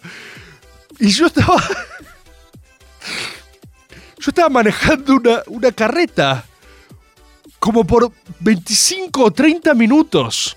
[1.00, 1.62] Y yo estaba.
[4.20, 6.46] Yo estaba manejando una, una carreta.
[7.60, 10.56] Como por 25 o 30 minutos.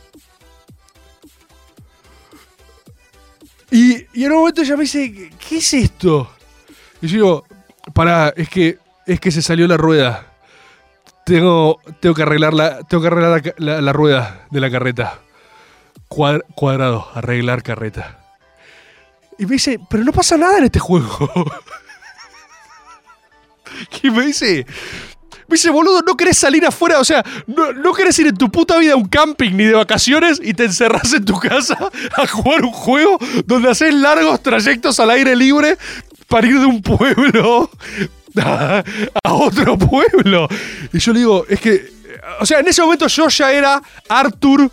[3.70, 6.30] Y, y en un momento ella me dice, ¿qué es esto?
[7.02, 7.46] Y yo digo,
[7.92, 10.32] pará, es que, es que se salió la rueda.
[11.24, 15.18] Tengo, tengo que arreglar, la, tengo que arreglar la, la- rueda de la carreta.
[16.08, 18.18] Cuad- cuadrado, arreglar carreta.
[19.38, 21.30] Y me dice, pero no pasa nada en este juego.
[24.02, 24.66] y me dice,
[25.48, 28.50] me dice, boludo, no querés salir afuera, o sea, no, no querés ir en tu
[28.50, 31.76] puta vida a un camping ni de vacaciones y te encerrás en tu casa
[32.16, 35.78] a jugar un juego donde haces largos trayectos al aire libre
[36.28, 37.70] para ir de un pueblo
[38.36, 38.84] a,
[39.24, 40.48] a otro pueblo.
[40.92, 41.92] Y yo le digo, es que,
[42.40, 44.70] o sea, en ese momento yo ya era Arthur,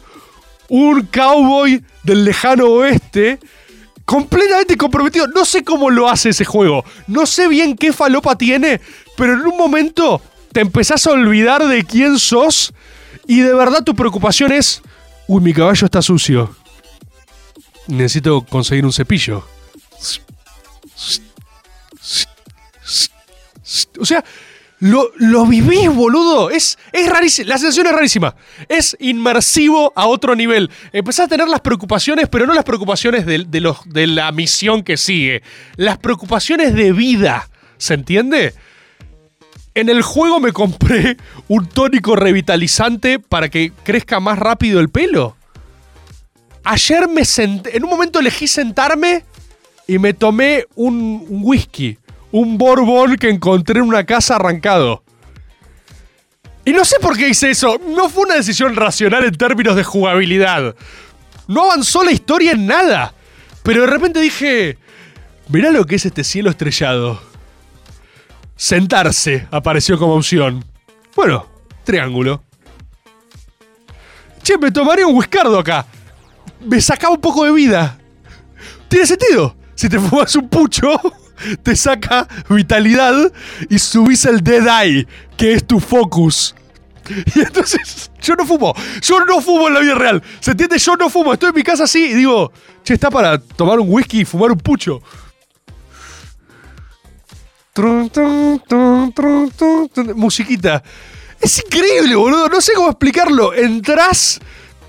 [0.67, 3.39] un cowboy del lejano oeste,
[4.05, 5.27] completamente comprometido.
[5.27, 6.85] No sé cómo lo hace ese juego.
[7.07, 8.79] No sé bien qué falopa tiene,
[9.17, 12.73] pero en un momento te empezás a olvidar de quién sos
[13.27, 14.81] y de verdad tu preocupación es,
[15.27, 16.55] uy, mi caballo está sucio.
[17.87, 19.45] Necesito conseguir un cepillo.
[23.99, 24.23] O sea,
[24.79, 26.49] lo, lo vivís, boludo.
[26.49, 27.47] Es, es rarísimo.
[27.47, 28.35] La sensación es rarísima.
[28.67, 30.69] Es inmersivo a otro nivel.
[30.91, 34.83] Empezás a tener las preocupaciones, pero no las preocupaciones de, de los, de la misión
[34.83, 35.43] que sigue.
[35.75, 37.49] Las preocupaciones de vida.
[37.77, 38.53] ¿Se entiende?
[39.73, 41.17] En el juego me compré
[41.47, 45.35] un tónico revitalizante para que crezca más rápido el pelo.
[46.63, 47.77] Ayer me senté.
[47.77, 49.23] En un momento elegí sentarme
[49.87, 51.97] y me tomé un, un whisky.
[52.35, 55.05] Un borbón que encontré en una casa arrancado.
[56.65, 57.79] Y no sé por qué hice eso.
[57.95, 60.75] No fue una decisión racional en términos de jugabilidad.
[61.47, 63.13] No avanzó la historia en nada.
[63.63, 64.77] Pero de repente dije.
[65.47, 67.21] Mirá lo que es este cielo estrellado.
[68.57, 70.65] Sentarse apareció como opción.
[71.15, 71.47] Bueno,
[71.85, 72.43] triángulo.
[74.43, 75.85] Che, me tomaré un whiskardo acá.
[76.59, 77.97] Me sacaba un poco de vida.
[78.89, 79.55] Tiene sentido.
[79.73, 80.99] Si te fumas un pucho,
[81.63, 83.31] te saca vitalidad
[83.69, 85.07] y subís el Dead Eye,
[85.37, 86.55] que es tu focus.
[87.35, 88.73] Y entonces, yo no fumo.
[89.01, 90.23] Yo no fumo en la vida real.
[90.39, 90.77] ¿Se entiende?
[90.79, 91.33] Yo no fumo.
[91.33, 92.51] Estoy en mi casa así y digo,
[92.83, 95.01] che, está para tomar un whisky y fumar un pucho.
[100.15, 100.81] Musiquita.
[101.41, 102.47] Es increíble, boludo.
[102.47, 103.53] No sé cómo explicarlo.
[103.53, 104.39] Entrás.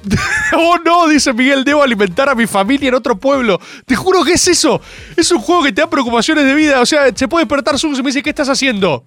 [0.57, 3.61] oh no, dice Miguel, debo alimentar a mi familia en otro pueblo.
[3.86, 4.80] Te juro que es eso.
[5.16, 6.80] Es un juego que te da preocupaciones de vida.
[6.80, 9.04] O sea, se puede despertar Sus y me dice, ¿qué estás haciendo?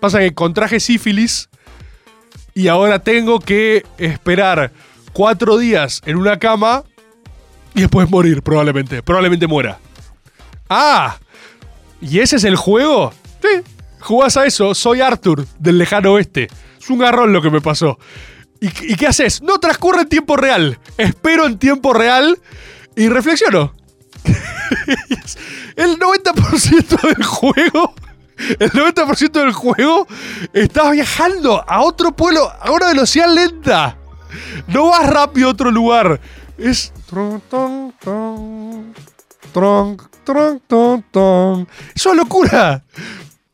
[0.00, 1.48] Pasa que contraje sífilis.
[2.54, 4.72] y ahora tengo que esperar
[5.12, 6.84] cuatro días en una cama
[7.74, 9.02] y después morir, probablemente.
[9.02, 9.78] Probablemente muera.
[10.68, 11.18] ¡Ah!
[12.00, 13.12] ¿Y ese es el juego?
[13.42, 13.62] Sí.
[14.00, 16.48] Jugás a eso, soy Arthur, del lejano oeste.
[16.78, 17.98] Es un garrón lo que me pasó.
[18.64, 19.42] ¿Y, qué haces?
[19.42, 20.78] No transcurre en tiempo real.
[20.96, 22.38] Espero en tiempo real
[22.96, 23.74] y reflexiono.
[25.76, 27.94] el 90% del juego.
[28.58, 30.06] El 90% del juego
[30.54, 33.98] estás viajando a otro pueblo a una velocidad lenta.
[34.68, 36.18] No vas rápido a otro lugar.
[36.56, 36.90] Es.
[41.94, 42.82] Es una locura.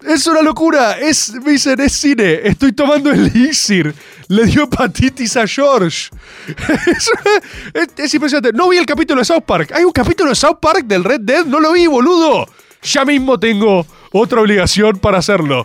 [0.07, 0.99] Es una locura.
[0.99, 2.41] Es, me es cine.
[2.45, 3.95] Estoy tomando el elixir.
[4.29, 6.11] Le dio hepatitis a George.
[6.87, 7.11] es,
[7.75, 8.57] es- es impresionante.
[8.57, 9.73] No vi el capítulo de South Park.
[9.75, 11.45] Hay un capítulo de South Park del Red Dead.
[11.45, 12.49] No lo vi, boludo.
[12.83, 15.65] Ya mismo tengo otra obligación para hacerlo.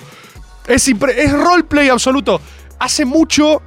[0.67, 2.41] Es, es roleplay absoluto.
[2.79, 3.61] Hace mucho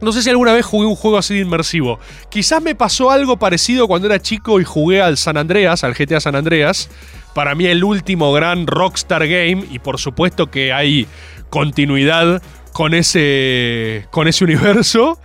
[0.00, 1.98] no sé si alguna vez jugué un juego así de inmersivo.
[2.28, 6.20] Quizás me pasó algo parecido cuando era chico y jugué al San Andreas, al GTA
[6.20, 6.90] San Andreas.
[7.34, 11.06] Para mí el último gran Rockstar Game y por supuesto que hay
[11.50, 15.18] continuidad con ese, con ese universo.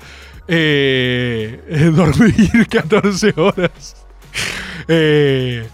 [0.47, 3.95] Eh, dormir 14 horas.
[4.87, 5.67] Eh,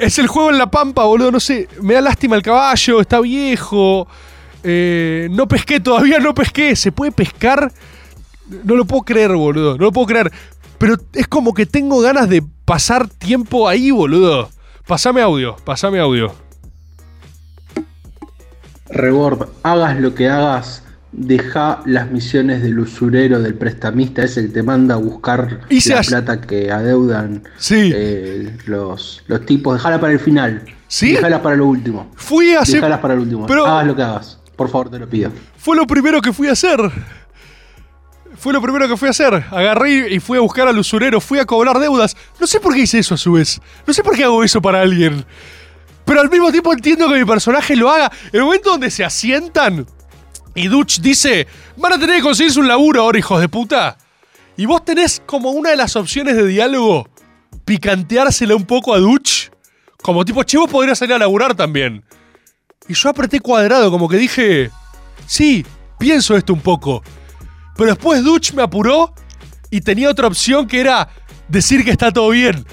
[0.00, 1.30] es el juego en la pampa, boludo.
[1.30, 4.06] No sé, me da lástima el caballo, está viejo.
[4.62, 6.76] Eh, no pesqué, todavía no pesqué.
[6.76, 7.72] ¿Se puede pescar?
[8.64, 9.78] No lo puedo creer, boludo.
[9.78, 10.30] No lo puedo creer.
[10.78, 14.50] Pero es como que tengo ganas de pasar tiempo ahí, boludo.
[14.90, 16.34] Pasame audio, pasame audio.
[18.88, 20.82] Rebord, hagas lo que hagas,
[21.12, 26.40] deja las misiones del usurero, del prestamista, ese que te manda a buscar la plata
[26.40, 27.92] que adeudan Sí.
[27.94, 29.74] eh, los, los tipos.
[29.74, 30.64] Dejala para el final.
[30.88, 31.12] ¿Sí?
[31.12, 32.10] Dejala para lo último.
[32.16, 32.74] Fui a hacer.
[32.74, 33.46] Dejalas para el último.
[33.46, 34.40] Pero- Hagas lo que hagas.
[34.56, 35.30] Por favor, te lo pido.
[35.56, 36.80] Fue lo primero que fui a hacer.
[38.40, 39.44] Fue lo primero que fui a hacer.
[39.50, 41.20] Agarré y fui a buscar al usurero.
[41.20, 42.16] Fui a cobrar deudas.
[42.40, 43.60] No sé por qué hice eso a su vez.
[43.86, 45.26] No sé por qué hago eso para alguien.
[46.06, 48.10] Pero al mismo tiempo entiendo que mi personaje lo haga.
[48.32, 49.86] El momento donde se asientan
[50.54, 53.98] y Dutch dice: Van a tener que conseguirse un laburo ahora, hijos de puta.
[54.56, 57.10] Y vos tenés como una de las opciones de diálogo
[57.66, 59.50] picanteársela un poco a Dutch.
[60.00, 62.02] Como tipo, che, vos podrías salir a laburar también.
[62.88, 64.70] Y yo apreté cuadrado, como que dije,
[65.26, 65.66] sí,
[65.98, 67.02] pienso esto un poco.
[67.80, 69.14] Pero después Dutch me apuró
[69.70, 71.08] y tenía otra opción que era
[71.48, 72.66] decir que está todo bien.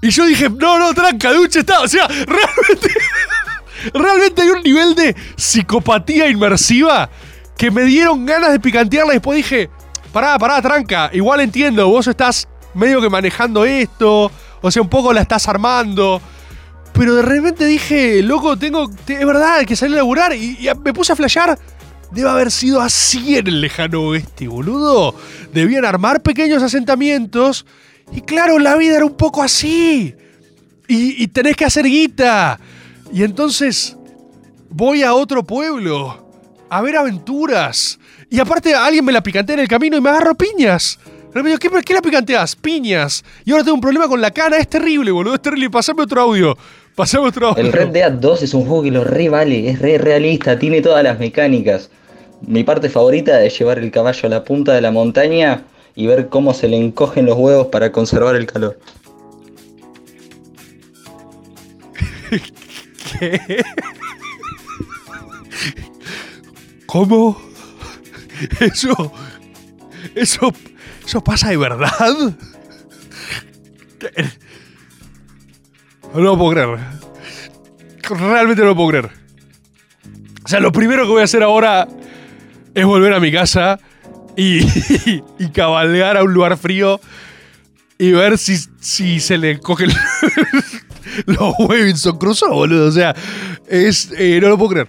[0.00, 1.80] Y yo dije, no, no, tranca, Dutch está.
[1.80, 2.94] O sea, realmente.
[3.92, 7.10] realmente hay un nivel de psicopatía inmersiva
[7.58, 9.68] que me dieron ganas de picantearla y después dije,
[10.14, 15.12] pará, pará, tranca, igual entiendo, vos estás medio que manejando esto, o sea, un poco
[15.12, 16.22] la estás armando.
[16.94, 18.88] Pero de repente dije, loco, tengo.
[19.04, 20.34] te- es verdad, hay que salir a laburar.
[20.34, 21.58] Y, y me puse a flashear.
[22.12, 25.14] Debe haber sido así en el lejano oeste, boludo.
[25.52, 27.64] Debían armar pequeños asentamientos.
[28.12, 30.14] Y claro, la vida era un poco así.
[30.88, 32.60] Y, tenés que hacer guita.
[33.12, 33.96] Y entonces
[34.68, 36.28] voy a otro pueblo
[36.68, 37.98] a ver aventuras.
[38.28, 40.98] Y aparte alguien me la picantea en el camino y me agarro piñas.
[41.34, 42.54] Y me ¿qué, ¿qué la picanteas?
[42.56, 43.24] Piñas.
[43.46, 44.58] Y ahora tengo un problema con la cana.
[44.58, 45.36] Es terrible, boludo.
[45.36, 45.70] Es terrible.
[45.70, 46.58] Pasame otro audio.
[46.94, 47.64] Pasame otro audio.
[47.64, 50.82] El Red Dead 2 es un juego que lo re vale, es re realista, tiene
[50.82, 51.88] todas las mecánicas.
[52.46, 55.64] Mi parte favorita es llevar el caballo a la punta de la montaña
[55.94, 58.78] y ver cómo se le encogen los huevos para conservar el calor.
[63.18, 63.62] ¿Qué?
[66.86, 67.40] ¿Cómo?
[68.60, 69.12] Eso.
[70.14, 70.52] Eso.
[71.06, 72.34] Eso pasa de verdad.
[76.14, 76.78] No lo puedo creer.
[78.02, 79.10] Realmente no lo puedo creer.
[80.44, 81.88] O sea, lo primero que voy a hacer ahora
[82.74, 83.78] es volver a mi casa
[84.36, 84.60] y,
[85.38, 87.00] y cabalgar a un lugar frío
[88.02, 89.90] y ver si, si se le cogen
[91.26, 92.88] los Robinson Crusoe, boludo.
[92.88, 93.14] O sea,
[93.68, 94.88] es, eh, no lo puedo creer.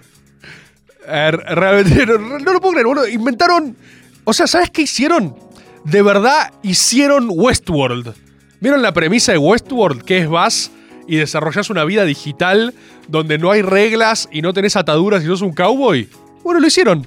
[1.06, 3.06] Realmente no, no lo puedo creer, boludo.
[3.06, 3.76] Inventaron.
[4.24, 5.36] O sea, ¿sabes qué hicieron?
[5.84, 8.14] De verdad hicieron Westworld.
[8.60, 10.02] ¿Vieron la premisa de Westworld?
[10.02, 10.70] Que es vas
[11.06, 12.74] y desarrollas una vida digital
[13.06, 16.08] donde no hay reglas y no tenés ataduras y sos un cowboy.
[16.42, 17.06] Bueno, lo hicieron.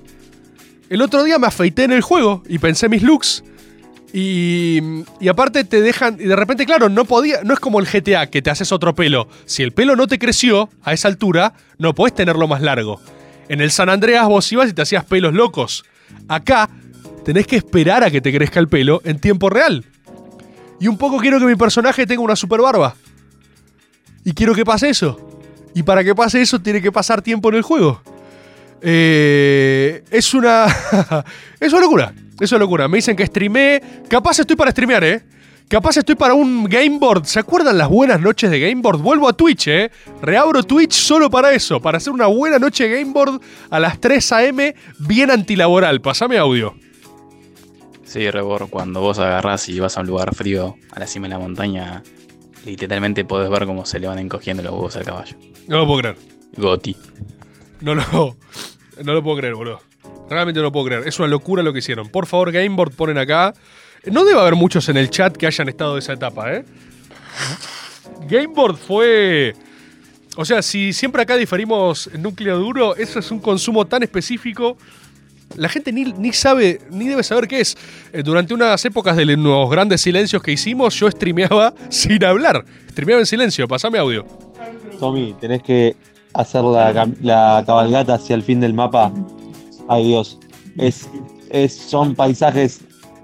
[0.90, 3.44] El otro día me afeité en el juego y pensé mis looks.
[4.14, 4.80] Y,
[5.20, 6.16] y aparte te dejan.
[6.20, 7.44] Y de repente, claro, no podía.
[7.44, 9.28] No es como el GTA que te haces otro pelo.
[9.46, 13.02] Si el pelo no te creció a esa altura, no podés tenerlo más largo.
[13.50, 15.84] En el San Andreas vos ibas y te hacías pelos locos.
[16.28, 16.70] Acá
[17.26, 19.84] tenés que esperar a que te crezca el pelo en tiempo real.
[20.80, 22.96] Y un poco quiero que mi personaje tenga una super barba.
[24.24, 25.20] Y quiero que pase eso.
[25.74, 28.02] Y para que pase eso tiene que pasar tiempo en el juego.
[28.82, 30.66] Eh, es una.
[31.60, 32.14] es una locura.
[32.40, 32.88] Es una locura.
[32.88, 33.82] Me dicen que streamé.
[34.08, 35.24] Capaz estoy para streamear, ¿eh?
[35.68, 37.26] Capaz estoy para un Gameboard.
[37.26, 39.02] ¿Se acuerdan las buenas noches de Gameboard?
[39.02, 39.92] Vuelvo a Twitch, ¿eh?
[40.22, 41.82] Reabro Twitch solo para eso.
[41.82, 44.76] Para hacer una buena noche de Gameboard a las 3 a.m.
[45.00, 46.00] bien antilaboral.
[46.00, 46.74] Pasame audio.
[48.06, 51.34] Sí, Rebor, cuando vos agarrás y vas a un lugar frío, a la cima de
[51.34, 52.02] la montaña,
[52.66, 55.36] literalmente podés ver cómo se le van encogiendo los huevos al caballo.
[55.68, 56.18] No lo puedo creer.
[56.56, 56.96] Goti.
[57.82, 58.38] No lo,
[59.04, 59.82] no lo puedo creer, boludo.
[60.30, 61.08] Realmente no lo puedo creer.
[61.08, 62.10] Es una locura lo que hicieron.
[62.10, 63.54] Por favor, Gameboard ponen acá.
[64.06, 66.66] No debe haber muchos en el chat que hayan estado de esa etapa, ¿eh?
[68.28, 69.56] Gameboard fue.
[70.36, 74.78] O sea, si siempre acá diferimos núcleo duro, eso es un consumo tan específico.
[75.56, 77.78] La gente ni, ni sabe, ni debe saber qué es.
[78.12, 82.66] Eh, durante unas épocas de los grandes silencios que hicimos, yo streameaba sin hablar.
[82.92, 84.26] Streameaba en silencio, pasame audio.
[85.00, 85.96] Tommy, tenés que
[86.38, 89.12] hacer la, la cabalgata hacia el fin del mapa.
[89.90, 90.38] Ay Dios.
[90.78, 91.10] Es,
[91.50, 92.82] es, son paisajes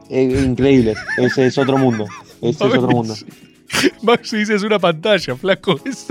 [0.10, 0.98] eh, increíbles.
[1.18, 2.06] Ese es otro mundo.
[2.42, 3.16] Ese es otro mundo.
[4.02, 5.80] Maxi dice es una pantalla, flaco.
[5.86, 6.08] Es,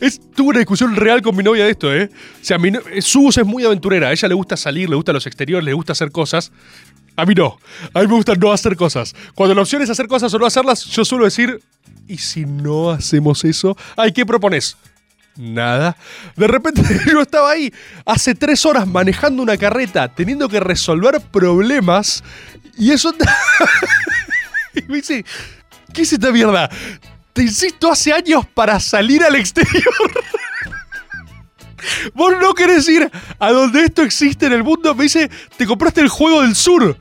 [0.00, 2.10] es- tuve una discusión real con mi novia de esto, ¿eh?
[2.12, 4.12] O sea, mi no- eh, Sus es muy aventurera.
[4.12, 6.52] Ella le gusta salir, le gustan los exteriores, le gusta hacer cosas.
[7.16, 7.58] A mí no.
[7.94, 9.14] A mí me gusta no hacer cosas.
[9.34, 11.60] Cuando la opción es hacer cosas o no hacerlas, yo suelo decir,
[12.06, 13.76] ¿y si no hacemos eso?
[13.96, 14.76] Ay, ¿qué propones?
[15.38, 15.96] Nada.
[16.34, 17.72] De repente yo estaba ahí
[18.04, 22.24] hace tres horas manejando una carreta, teniendo que resolver problemas,
[22.76, 23.14] y eso...
[24.74, 25.24] y me dice,
[25.94, 26.68] ¿qué es esta mierda?
[27.32, 29.84] Te insisto hace años para salir al exterior.
[32.14, 33.08] Vos no querés ir
[33.38, 34.92] a donde esto existe en el mundo.
[34.96, 36.98] Me dice, te compraste el juego del sur.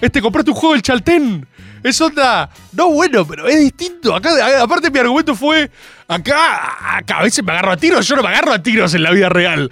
[0.00, 1.46] Este, compraste un juego del Chaltén.
[1.86, 2.50] Es onda.
[2.72, 4.12] No, bueno, pero es distinto.
[4.12, 5.70] Acá, aparte, mi argumento fue:
[6.08, 8.08] acá, acá a veces me agarro a tiros.
[8.08, 9.70] Yo no me agarro a tiros en la vida real.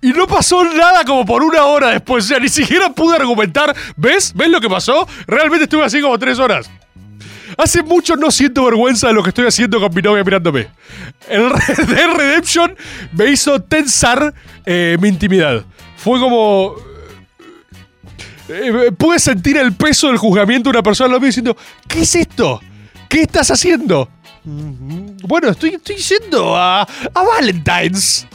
[0.00, 2.24] Y no pasó nada como por una hora después.
[2.24, 3.76] O sea, ni siquiera pude argumentar.
[3.94, 4.32] ¿Ves?
[4.34, 5.06] ¿Ves lo que pasó?
[5.26, 6.70] Realmente estuve así como tres horas.
[7.58, 10.68] Hace mucho no siento vergüenza de lo que estoy haciendo con mi novia mirándome.
[11.28, 12.74] El Red Redemption
[13.12, 14.32] me hizo tensar
[14.64, 15.62] eh, mi intimidad.
[15.98, 16.88] Fue como.
[18.50, 21.56] Eh, pude sentir el peso del juzgamiento de una persona lado mío diciendo:
[21.88, 22.60] ¿Qué es esto?
[23.08, 24.08] ¿Qué estás haciendo?
[24.44, 28.26] "Mm, Bueno, estoy, estoy yendo a, a Valentine's.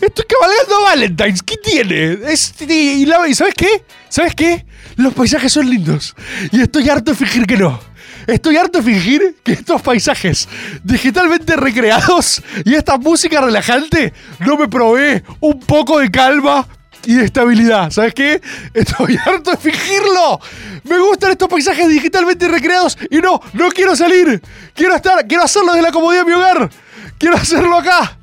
[0.00, 1.42] Estoy cabalgando a Valentine's.
[1.42, 2.18] ¿Qué tiene?
[2.30, 3.84] Es- y ¿Sabes qué?
[4.08, 4.66] ¿Sabes qué?
[4.96, 6.14] Los paisajes son lindos.
[6.52, 7.78] Y estoy harto de fingir que no.
[8.26, 10.48] Estoy harto de fingir que estos paisajes
[10.82, 16.66] digitalmente recreados y esta música relajante no me provee un poco de calma
[17.06, 17.90] y de estabilidad.
[17.90, 18.40] ¿Sabes qué?
[18.74, 20.40] Estoy harto de fingirlo.
[20.84, 24.42] Me gustan estos paisajes digitalmente recreados y no, no quiero salir.
[24.74, 26.70] Quiero estar, quiero hacerlo desde la comodidad de mi hogar.
[27.18, 28.18] Quiero hacerlo acá.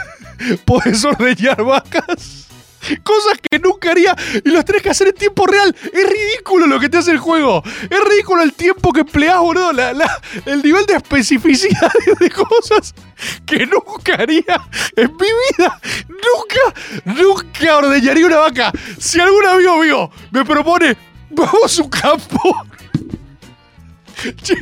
[0.64, 2.47] Puedes ordeñar vacas.
[3.02, 4.14] Cosas que nunca haría
[4.44, 5.74] y los tenés que hacer en tiempo real.
[5.92, 7.62] Es ridículo lo que te hace el juego.
[7.88, 9.72] Es ridículo el tiempo que empleás, boludo.
[9.72, 12.94] La- la- el nivel de especificidad de cosas
[13.46, 15.80] que nunca haría en mi vida.
[16.08, 18.72] Nunca, nunca ordeñaría una vaca.
[18.98, 20.96] Si algún amigo mío me propone,
[21.30, 22.66] vamos a un campo.
[24.42, 24.56] Che,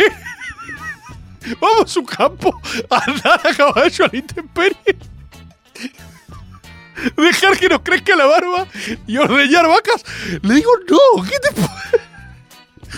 [1.60, 2.60] vamos a un campo
[2.90, 4.96] a andar caballo a la intemperie.
[7.16, 8.66] Dejar que nos crezca la barba
[9.06, 10.04] y ordeñar vacas.
[10.42, 12.06] Le digo, no, ¿qué te?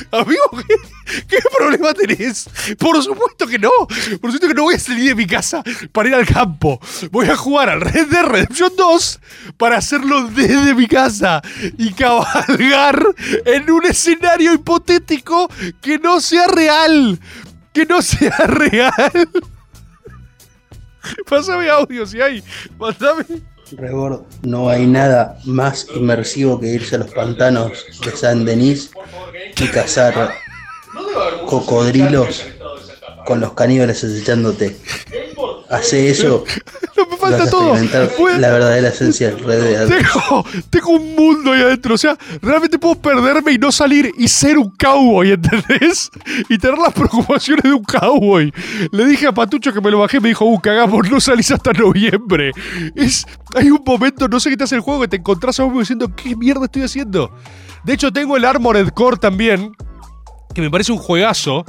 [0.12, 2.48] Amigo, ¿qué, qué problema tenés?
[2.78, 3.70] Por supuesto que no.
[3.86, 6.80] Por supuesto que no voy a salir de mi casa para ir al campo.
[7.10, 9.20] Voy a jugar al Red Dead Redemption 2
[9.56, 11.42] para hacerlo desde mi casa
[11.76, 13.02] y cabalgar
[13.44, 17.18] en un escenario hipotético que no sea real.
[17.72, 19.28] Que no sea real.
[21.28, 22.42] Pásame audio si hay.
[22.78, 23.24] Mandame.
[23.76, 28.90] Rebord, no hay nada más inmersivo que irse a los pantanos de San Denis
[29.60, 30.32] y cazar
[31.46, 32.44] cocodrilos
[33.26, 34.76] con los caníbales acechándote.
[35.70, 36.44] Hace eso.
[37.18, 37.74] falta vas a todo.
[38.16, 39.88] Puede- la verdadera esencia del Red Dead.
[39.88, 41.94] Tengo, tengo un mundo ahí adentro.
[41.94, 46.10] O sea, realmente puedo perderme y no salir y ser un cowboy, ¿entendés?
[46.48, 48.52] Y tener las preocupaciones de un cowboy.
[48.92, 51.72] Le dije a Patucho que me lo bajé, me dijo, uh, cagamos, no salís hasta
[51.72, 52.52] noviembre.
[52.94, 55.64] Es, hay un momento, no sé qué te hace el juego, que te encontrás a
[55.64, 57.30] vos diciendo, ¿qué mierda estoy haciendo?
[57.84, 59.74] De hecho, tengo el Armored Core también,
[60.54, 61.64] que me parece un juegazo.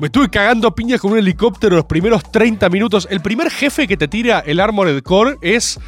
[0.00, 3.06] Me estuve cagando a piñas con un helicóptero los primeros 30 minutos.
[3.10, 5.78] El primer jefe que te tira el Armored Core es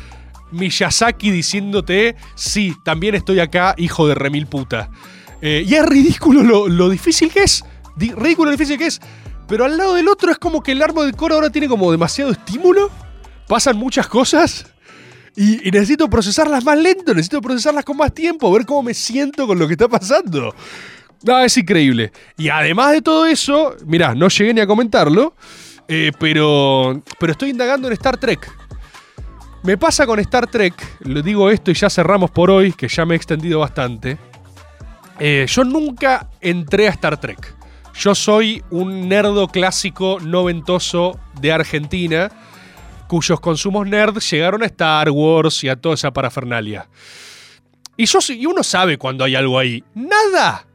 [0.53, 4.91] Miyazaki diciéndote, sí, también estoy acá, hijo de remil puta.
[5.43, 7.65] Eh, y es ridículo lo, lo difícil que es.
[7.97, 9.01] Ridículo lo difícil que es.
[9.49, 12.31] Pero al lado del otro es como que el Armored Core ahora tiene como demasiado
[12.31, 12.91] estímulo.
[13.49, 14.67] Pasan muchas cosas.
[15.35, 19.47] Y, y necesito procesarlas más lento, necesito procesarlas con más tiempo, ver cómo me siento
[19.47, 20.55] con lo que está pasando.
[21.23, 22.13] No, es increíble.
[22.37, 25.35] Y además de todo eso, mirá, no llegué ni a comentarlo,
[25.89, 28.51] eh, pero, pero estoy indagando en Star Trek.
[29.63, 33.05] Me pasa con Star Trek, le digo esto y ya cerramos por hoy, que ya
[33.05, 34.17] me he extendido bastante.
[35.19, 37.57] Eh, yo nunca entré a Star Trek.
[37.95, 42.31] Yo soy un nerdo clásico noventoso de Argentina,
[43.09, 46.89] cuyos consumos nerd llegaron a Star Wars y a toda esa parafernalia.
[47.97, 49.83] Y, yo, y uno sabe cuando hay algo ahí.
[49.95, 50.67] Nada.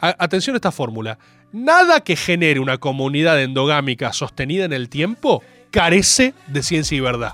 [0.00, 1.18] Atención a esta fórmula.
[1.52, 7.32] Nada que genere una comunidad endogámica sostenida en el tiempo carece de ciencia y verdad.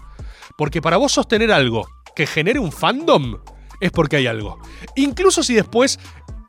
[0.57, 3.39] Porque para vos sostener algo que genere un fandom
[3.81, 4.59] es porque hay algo.
[4.97, 5.99] Incluso si después,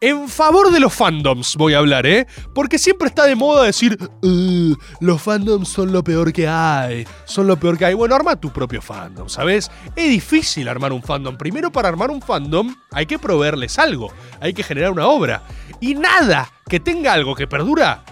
[0.01, 2.27] en favor de los fandoms voy a hablar, ¿eh?
[2.53, 7.47] Porque siempre está de moda decir, "Uh, los fandoms son lo peor que hay, son
[7.47, 7.93] lo peor que hay.
[7.93, 9.71] Bueno, arma tu propio fandom, ¿sabes?
[9.95, 11.37] Es difícil armar un fandom.
[11.37, 15.43] Primero, para armar un fandom hay que proveerles algo, hay que generar una obra.
[15.79, 18.03] Y nada que tenga algo que perdura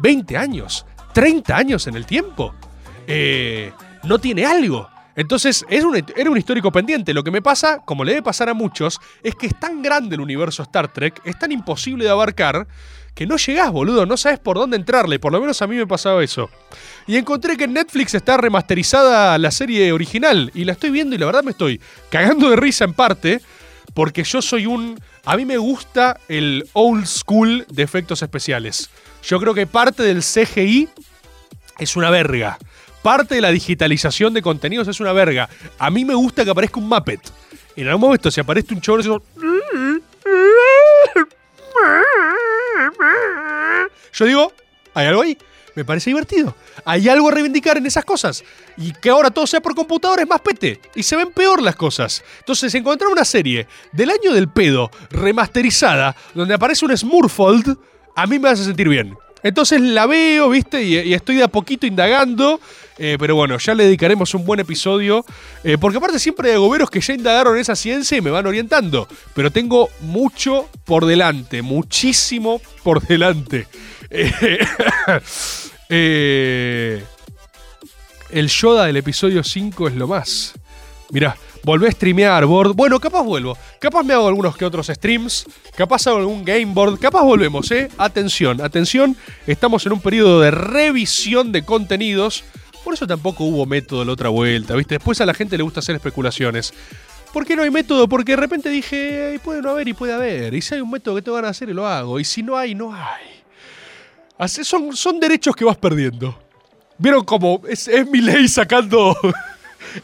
[0.00, 2.54] 20 años, 30 años en el tiempo,
[3.06, 3.72] eh,
[4.04, 4.88] no tiene algo.
[5.14, 7.12] Entonces, era un histórico pendiente.
[7.12, 10.14] Lo que me pasa, como le debe pasar a muchos, es que es tan grande
[10.14, 12.66] el universo Star Trek, es tan imposible de abarcar,
[13.14, 15.18] que no llegás, boludo, no sabes por dónde entrarle.
[15.18, 16.48] Por lo menos a mí me pasaba eso.
[17.06, 21.18] Y encontré que en Netflix está remasterizada la serie original, y la estoy viendo y
[21.18, 23.42] la verdad me estoy cagando de risa en parte,
[23.92, 24.98] porque yo soy un...
[25.24, 28.88] A mí me gusta el old school de efectos especiales.
[29.22, 30.88] Yo creo que parte del CGI
[31.78, 32.58] es una verga.
[33.02, 35.48] Parte de la digitalización de contenidos es una verga.
[35.78, 37.20] A mí me gusta que aparezca un Muppet.
[37.74, 39.22] En algún momento, si aparece un chabón, yo,
[44.12, 44.52] yo digo,
[44.94, 45.36] hay algo ahí.
[45.74, 46.54] Me parece divertido.
[46.84, 48.44] Hay algo a reivindicar en esas cosas.
[48.76, 50.80] Y que ahora todo sea por computadora es más pete.
[50.94, 52.22] Y se ven peor las cosas.
[52.40, 57.78] Entonces, encontrar una serie del año del pedo, remasterizada, donde aparece un Smurfold,
[58.14, 59.16] a mí me hace sentir bien.
[59.42, 60.82] Entonces la veo, ¿viste?
[60.82, 62.60] Y, estoy de a poquito indagando.
[62.98, 65.24] eh, pero bueno, ya le dedicaremos un buen episodio.
[65.64, 69.08] eh, porque aparte siempre hay agoberos que ya indagaron esa ciencia y me van orientando.
[69.34, 73.66] Pero tengo mucho por delante, muchísimo por delante.
[75.94, 77.04] Eh,
[78.30, 80.54] el Yoda del episodio 5 es lo más.
[81.10, 82.74] Mirá, volvé a streamear board.
[82.74, 83.56] Bueno, capaz vuelvo.
[83.78, 85.46] Capaz me hago algunos que otros streams.
[85.76, 86.98] Capaz hago algún game board.
[86.98, 87.88] Capaz volvemos, ¿eh?
[87.98, 89.16] Atención, atención.
[89.46, 92.44] Estamos en un periodo de revisión de contenidos.
[92.84, 94.96] Por eso tampoco hubo método la otra vuelta, ¿viste?
[94.96, 96.74] Después a la gente le gusta hacer especulaciones.
[97.32, 98.08] ¿Por qué no hay método?
[98.08, 100.52] Porque de repente dije, "Ay, puede no haber y puede haber.
[100.52, 102.20] Y si hay un método que te van a hacer, y lo hago.
[102.20, 103.24] Y si no hay, no hay.
[104.36, 106.36] Así son, son derechos que vas perdiendo.
[106.98, 109.16] ¿Vieron cómo es mi ley sacando...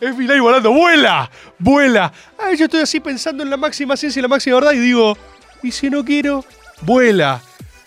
[0.00, 0.72] es mi ley volando.
[0.72, 1.30] ¡Vuela!
[1.58, 2.12] ¡Vuela!
[2.38, 5.16] Ay, yo estoy así pensando en la máxima ciencia y la máxima verdad y digo,
[5.62, 6.44] ¿y si no quiero?
[6.82, 7.40] ¡Vuela!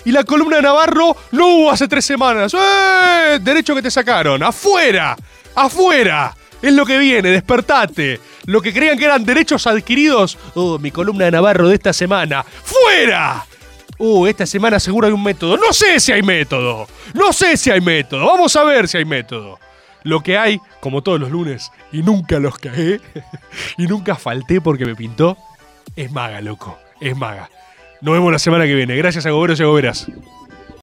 [0.03, 2.53] Y la columna de Navarro no hubo hace tres semanas.
[2.53, 3.39] ¡Eh!
[3.41, 4.41] Derecho que te sacaron.
[4.41, 5.15] ¡Afuera!
[5.55, 6.35] ¡Afuera!
[6.61, 8.19] Es lo que viene, despertate.
[8.45, 10.37] Lo que creían que eran derechos adquiridos.
[10.55, 12.43] Oh, mi columna de Navarro de esta semana.
[12.43, 13.45] ¡Fuera!
[13.97, 15.57] Uh, esta semana seguro hay un método.
[15.57, 16.87] No sé si hay método.
[17.13, 18.25] No sé si hay método.
[18.25, 19.59] Vamos a ver si hay método.
[20.03, 22.99] Lo que hay, como todos los lunes, y nunca los cagué,
[23.77, 25.37] y nunca falté porque me pintó,
[25.95, 26.77] es maga, loco.
[26.99, 27.49] Es maga.
[28.01, 28.95] Nos vemos la semana que viene.
[28.95, 30.07] Gracias a Goberos y a Goberas.